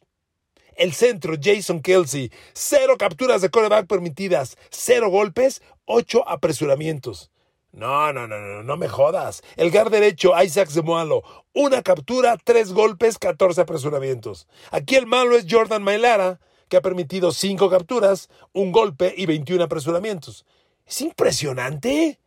El 0.76 0.94
centro, 0.94 1.36
Jason 1.42 1.82
Kelsey. 1.82 2.32
Cero 2.54 2.96
capturas 2.98 3.42
de 3.42 3.50
coreback 3.50 3.88
permitidas. 3.88 4.58
Cero 4.70 5.10
golpes. 5.10 5.62
Ocho 5.86 6.28
apresuramientos. 6.28 7.30
No, 7.74 8.12
no, 8.12 8.28
no, 8.28 8.40
no, 8.40 8.64
no 8.64 8.78
me 8.78 8.88
jodas. 8.88 9.44
El 9.56 9.72
guard 9.72 9.92
derecho, 9.92 10.34
Isaac 10.42 10.70
Zemualo. 10.70 11.24
Una 11.54 11.82
captura, 11.82 12.38
tres 12.42 12.74
golpes, 12.74 13.18
14 13.18 13.62
apresuramientos. 13.62 14.48
Aquí 14.72 14.96
el 14.96 15.08
malo 15.08 15.38
es 15.38 15.46
Jordan 15.50 15.84
Mailara, 15.84 16.40
que 16.68 16.78
ha 16.78 16.82
permitido 16.82 17.32
cinco 17.32 17.70
capturas, 17.70 18.30
un 18.54 18.72
golpe 18.72 19.14
y 19.16 19.26
21 19.26 19.64
apresuramientos. 19.64 20.46
Es 20.86 21.02
impresionante. 21.02 22.21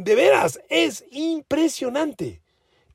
De 0.00 0.14
veras, 0.14 0.58
es 0.70 1.04
impresionante. 1.10 2.40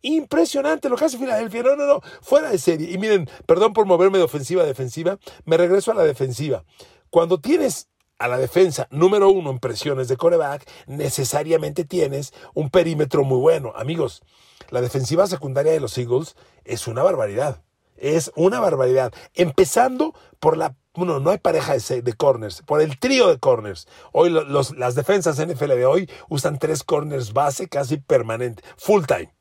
Impresionante 0.02 0.90
lo 0.90 0.98
que 0.98 1.06
hace 1.06 1.20
Filadelfia. 1.20 1.62
No, 1.62 1.76
no, 1.76 1.86
no. 1.86 2.02
Fuera 2.22 2.50
de 2.50 2.58
serie. 2.58 2.92
Y 2.92 2.98
miren, 2.98 3.30
perdón 3.46 3.74
por 3.74 3.86
moverme 3.86 4.18
de 4.18 4.24
ofensiva 4.24 4.64
a 4.64 4.66
defensiva. 4.66 5.20
Me 5.46 5.56
regreso 5.56 5.92
a 5.92 5.94
la 5.94 6.04
defensiva. 6.04 6.66
Cuando 7.12 7.40
tienes 7.40 7.90
a 8.18 8.28
la 8.28 8.40
defensa 8.40 8.88
número 8.90 9.30
uno 9.30 9.52
en 9.52 9.60
presiones 9.60 10.08
de 10.08 10.18
coreback, 10.18 10.68
necesariamente 10.88 11.86
tienes 11.86 12.34
un 12.56 12.72
perímetro 12.72 13.24
muy 13.24 13.38
bueno. 13.38 13.72
Amigos, 13.76 14.24
la 14.72 14.82
defensiva 14.82 15.28
secundaria 15.28 15.74
de 15.74 15.82
los 15.82 15.96
Eagles 16.00 16.36
es 16.64 16.88
una 16.88 17.04
barbaridad. 17.04 17.62
Es 17.98 18.32
una 18.36 18.60
barbaridad. 18.60 19.14
Empezando 19.36 20.16
por 20.40 20.58
la 20.58 20.76
bueno, 20.96 21.20
no 21.20 21.30
hay 21.30 21.38
pareja 21.38 21.76
de, 21.76 22.14
corners, 22.14 22.62
por 22.62 22.82
el 22.82 22.98
trío 22.98 23.28
de 23.28 23.38
corners. 23.38 23.88
Hoy 24.12 24.30
las 24.30 24.96
defensas 24.96 25.46
NFL 25.46 25.70
de 25.70 25.86
hoy 25.86 26.10
usan 26.30 26.58
tres 26.58 26.84
corners 26.84 27.34
base 27.34 27.68
casi 27.68 27.98
permanente, 27.98 28.64
full 28.78 29.04
time. 29.06 29.34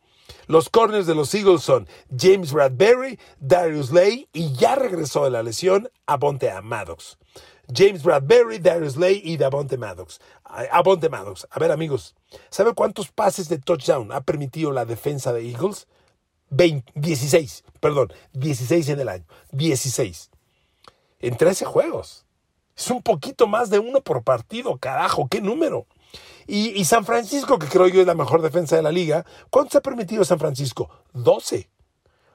Los 0.47 0.69
corners 0.69 1.07
de 1.07 1.15
los 1.15 1.35
Eagles 1.35 1.63
son 1.63 1.89
James 2.17 2.53
Bradbury, 2.53 3.19
Darius 3.39 3.93
Lay 3.93 4.29
y 4.33 4.53
ya 4.53 4.75
regresó 4.75 5.25
de 5.25 5.31
la 5.31 5.43
lesión 5.43 5.91
Abonte 6.07 6.51
Maddox. 6.63 7.19
James 7.75 8.03
Bradbury, 8.03 8.59
Darius 8.59 8.97
Lay 8.97 9.23
y 9.25 9.37
Davonte 9.37 9.79
Maddox. 9.79 10.21
Abonte 10.45 11.09
Maddox. 11.09 11.47
A 11.51 11.59
ver, 11.59 11.73
amigos, 11.73 12.15
¿sabe 12.51 12.75
cuántos 12.75 13.11
pases 13.11 13.49
de 13.49 13.59
touchdown 13.59 14.13
ha 14.13 14.21
permitido 14.21 14.73
la 14.73 14.85
defensa 14.85 15.33
de 15.33 15.49
Eagles? 15.49 15.87
16, 16.51 17.65
perdón, 17.81 18.13
16 18.35 18.89
en 18.91 19.01
el 19.01 19.09
año. 19.09 19.25
16 19.53 20.31
en 21.27 21.37
13 21.37 21.65
juegos. 21.65 22.27
Es 22.77 22.91
un 22.91 23.03
poquito 23.03 23.47
más 23.47 23.71
de 23.71 23.79
uno 23.79 24.01
por 24.01 24.23
partido, 24.23 24.77
carajo, 24.79 25.29
qué 25.31 25.41
número. 25.41 25.87
Y, 26.47 26.85
San 26.85 27.05
Francisco, 27.07 27.59
que 27.59 27.67
creo 27.67 27.89
yo 27.89 28.03
es 28.03 28.07
la 28.07 28.15
mejor 28.15 28.43
defensa 28.43 28.77
de 28.77 28.83
la 28.83 28.93
liga, 28.93 29.25
¿cuántos 29.49 29.77
ha 29.77 29.81
permitido 29.81 30.25
San 30.25 30.39
Francisco? 30.39 30.91
12. 31.15 31.71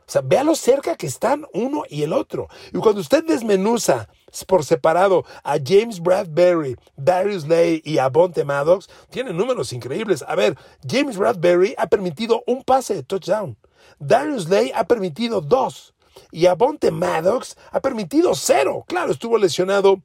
O 0.07 0.11
sea, 0.11 0.21
vea 0.25 0.43
lo 0.43 0.55
cerca 0.55 0.95
que 0.95 1.05
están 1.05 1.45
uno 1.53 1.83
y 1.87 2.01
el 2.01 2.13
otro. 2.13 2.47
Y 2.73 2.79
cuando 2.79 2.99
usted 2.99 3.23
desmenuza 3.23 4.09
por 4.47 4.65
separado 4.65 5.23
a 5.43 5.57
James 5.63 6.01
Bradbury, 6.01 6.75
Darius 6.97 7.47
Lay 7.47 7.83
y 7.85 7.99
a 7.99 8.09
Bonte 8.09 8.43
Maddox, 8.43 8.89
tiene 9.11 9.33
números 9.33 9.71
increíbles. 9.71 10.25
A 10.27 10.33
ver, 10.33 10.57
James 10.87 11.15
Bradbury 11.15 11.75
ha 11.77 11.85
permitido 11.85 12.43
un 12.47 12.63
pase 12.63 12.95
de 12.95 13.03
touchdown. 13.03 13.55
Darius 13.99 14.49
Lay 14.49 14.71
ha 14.73 14.85
permitido 14.85 15.41
dos. 15.41 15.93
Y 16.31 16.45
Abonte 16.45 16.91
Maddox 16.91 17.57
ha 17.71 17.79
permitido 17.79 18.35
cero. 18.35 18.83
Claro, 18.87 19.11
estuvo 19.11 19.37
lesionado 19.37 20.01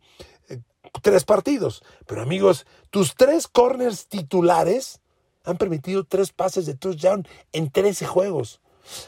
eh, 0.49 0.61
tres 1.03 1.25
partidos. 1.25 1.83
Pero 2.07 2.23
amigos, 2.23 2.67
tus 2.91 3.15
tres 3.15 3.49
corners 3.49 4.07
titulares 4.07 5.01
han 5.45 5.59
permitido 5.59 6.05
tres 6.05 6.33
pases 6.33 6.67
de 6.67 6.75
touchdown 6.75 7.27
en 7.53 7.71
13 7.71 8.07
juegos. 8.07 8.61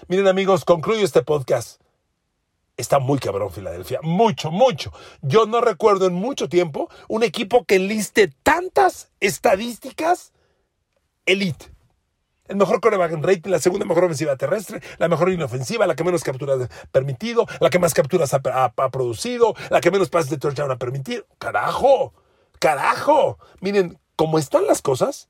Miren 0.08 0.28
amigos, 0.28 0.64
concluyo 0.64 1.04
este 1.04 1.22
podcast. 1.22 1.80
Está 2.76 2.98
muy 2.98 3.18
cabrón 3.18 3.50
Filadelfia, 3.50 4.00
mucho, 4.02 4.50
mucho. 4.50 4.92
Yo 5.22 5.46
no 5.46 5.62
recuerdo 5.62 6.06
en 6.06 6.14
mucho 6.14 6.48
tiempo 6.48 6.90
un 7.08 7.22
equipo 7.22 7.64
que 7.64 7.78
liste 7.78 8.28
tantas 8.42 9.10
estadísticas 9.20 10.34
elite 11.24 11.75
el 12.48 12.56
mejor 12.56 12.80
coreback 12.80 13.12
en 13.12 13.22
rating, 13.22 13.50
la 13.50 13.58
segunda 13.58 13.86
mejor 13.86 14.04
ofensiva 14.04 14.36
terrestre, 14.36 14.80
la 14.98 15.08
mejor 15.08 15.30
inofensiva, 15.30 15.86
la 15.86 15.94
que 15.94 16.04
menos 16.04 16.22
capturas 16.22 16.60
ha 16.62 16.86
permitido, 16.90 17.46
la 17.60 17.70
que 17.70 17.78
más 17.78 17.94
capturas 17.94 18.32
ha, 18.34 18.72
producido, 18.90 19.54
la 19.70 19.80
que 19.80 19.90
menos 19.90 20.08
pases 20.08 20.30
de 20.30 20.38
touchdown 20.38 20.70
ha 20.70 20.76
permitido. 20.76 21.24
¡Carajo! 21.38 22.12
¡Carajo! 22.58 23.38
Miren, 23.60 23.98
cómo 24.16 24.38
están 24.38 24.66
las 24.66 24.82
cosas, 24.82 25.28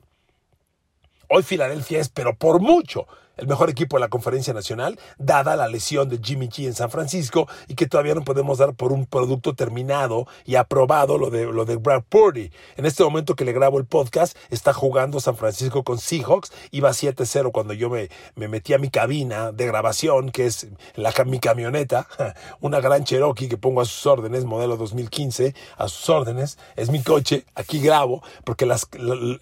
hoy 1.29 1.43
Filadelfia 1.43 2.01
es, 2.01 2.09
pero 2.09 2.37
por 2.37 2.61
mucho, 2.61 3.07
el 3.37 3.47
mejor 3.47 3.71
equipo 3.71 3.97
de 3.97 4.01
la 4.01 4.09
conferencia 4.09 4.55
nacional, 4.55 4.99
dada 5.19 5.57
la 5.57 5.69
lesión 5.69 6.09
de 6.09 6.19
Jimmy 6.23 6.49
G 6.49 6.67
en 6.67 6.75
San 6.75 6.91
Francisco 6.91 7.49
y 7.69 7.75
que 7.75 7.87
todavía 7.87 8.15
no 8.15 8.25
podemos 8.25 8.59
dar 8.59 8.75
por 8.75 8.93
un 8.93 9.07
producto 9.07 9.55
terminado 9.55 10.27
y 10.45 10.55
aprobado 10.55 11.19
lo 11.19 11.31
de, 11.31 11.45
lo 11.47 11.65
de 11.65 11.77
Brad 11.77 12.03
Purdy. 12.09 12.51
En 12.77 12.87
este 12.87 13.05
momento 13.05 13.37
que 13.37 13.45
le 13.45 13.53
grabo 13.53 13.79
el 13.79 13.85
podcast, 13.85 14.37
está 14.51 14.73
jugando 14.73 15.21
San 15.21 15.37
Francisco 15.37 15.85
con 15.85 15.99
Seahawks, 15.99 16.53
iba 16.71 16.91
7-0 16.91 17.53
cuando 17.53 17.75
yo 17.75 17.91
me, 17.91 18.09
me 18.35 18.49
metí 18.49 18.73
a 18.73 18.79
mi 18.79 18.91
cabina 18.91 19.53
de 19.53 19.67
grabación, 19.67 20.31
que 20.31 20.47
es 20.47 20.69
la, 20.95 21.13
mi 21.27 21.39
camioneta, 21.39 22.09
una 22.61 22.81
gran 22.81 23.05
Cherokee 23.05 23.49
que 23.49 23.59
pongo 23.59 23.81
a 23.81 23.85
sus 23.85 24.07
órdenes, 24.07 24.45
modelo 24.45 24.77
2015, 24.77 25.55
a 25.77 25.89
sus 25.89 26.09
órdenes, 26.09 26.59
es 26.77 26.91
mi 26.91 27.03
coche, 27.03 27.45
aquí 27.55 27.81
grabo, 27.81 28.23
porque 28.45 28.67
las, 28.67 28.89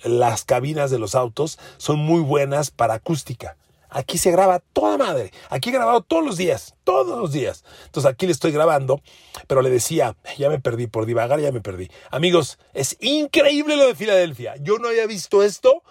las 0.02 0.44
cabinas 0.44 0.90
de 0.90 0.98
los 0.98 1.14
autos 1.14 1.58
son 1.76 1.98
muy 1.98 2.20
buenas 2.20 2.70
para 2.70 2.94
acústica. 2.94 3.56
Aquí 3.94 4.18
se 4.18 4.32
graba 4.32 4.58
toda 4.58 4.98
madre. 4.98 5.30
Aquí 5.50 5.70
he 5.70 5.72
grabado 5.72 6.02
todos 6.02 6.24
los 6.24 6.36
días, 6.36 6.74
todos 6.82 7.16
los 7.16 7.32
días. 7.32 7.64
Entonces 7.86 8.10
aquí 8.10 8.26
le 8.26 8.32
estoy 8.32 8.50
grabando, 8.50 9.00
pero 9.46 9.62
le 9.62 9.70
decía, 9.70 10.16
ya 10.36 10.50
me 10.50 10.58
perdí, 10.58 10.88
por 10.88 11.06
divagar 11.06 11.38
ya 11.38 11.52
me 11.52 11.60
perdí. 11.60 11.88
Amigos, 12.10 12.58
es 12.72 12.96
increíble 13.00 13.76
lo 13.76 13.86
de 13.86 13.94
Filadelfia. 13.94 14.56
Yo 14.56 14.78
no 14.78 14.88
había 14.88 15.06
visto 15.06 15.44
esto, 15.44 15.84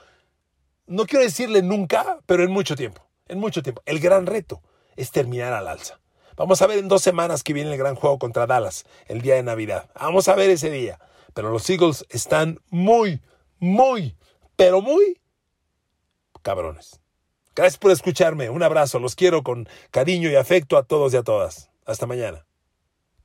no 0.86 1.06
quiero 1.06 1.24
decirle 1.24 1.62
nunca, 1.62 2.20
pero 2.26 2.44
en 2.44 2.52
mucho 2.52 2.76
tiempo, 2.76 3.08
en 3.30 3.39
mucho 3.39 3.63
tiempo. 3.63 3.82
El 3.86 4.02
gran 4.02 4.26
reto 4.26 4.62
es 4.98 5.12
terminar 5.12 5.54
al 5.54 5.70
alza. 5.70 6.02
Vamos 6.36 6.62
a 6.62 6.68
ver 6.68 6.80
en 6.80 6.89
dos 6.89 7.02
semanas 7.04 7.42
que 7.42 7.54
viene 7.54 7.72
el 7.72 7.78
gran 7.78 7.96
juego 7.96 8.20
contra 8.20 8.48
Dallas, 8.48 8.84
el 9.08 9.22
día 9.22 9.36
de 9.36 9.44
Navidad. 9.44 9.89
Vamos 9.96 10.28
a 10.28 10.36
ver 10.36 10.50
ese 10.50 10.70
día. 10.70 11.00
Pero 11.34 11.52
los 11.52 11.70
Eagles 11.70 12.06
están 12.10 12.60
muy, 12.70 13.22
muy, 13.60 14.18
pero 14.58 14.82
muy 14.82 15.22
cabrones. 16.42 17.03
Gracias 17.56 17.78
por 17.78 17.92
escucharme. 17.92 18.50
Un 18.50 18.63
abrazo. 18.63 19.00
Los 19.00 19.16
quiero 19.16 19.44
con 19.44 19.68
cariño 19.92 20.30
y 20.30 20.36
afecto 20.36 20.78
a 20.78 20.84
todos 20.84 21.13
y 21.13 21.18
a 21.18 21.24
todas. 21.24 21.70
Hasta 21.86 22.06
mañana. 22.06 22.46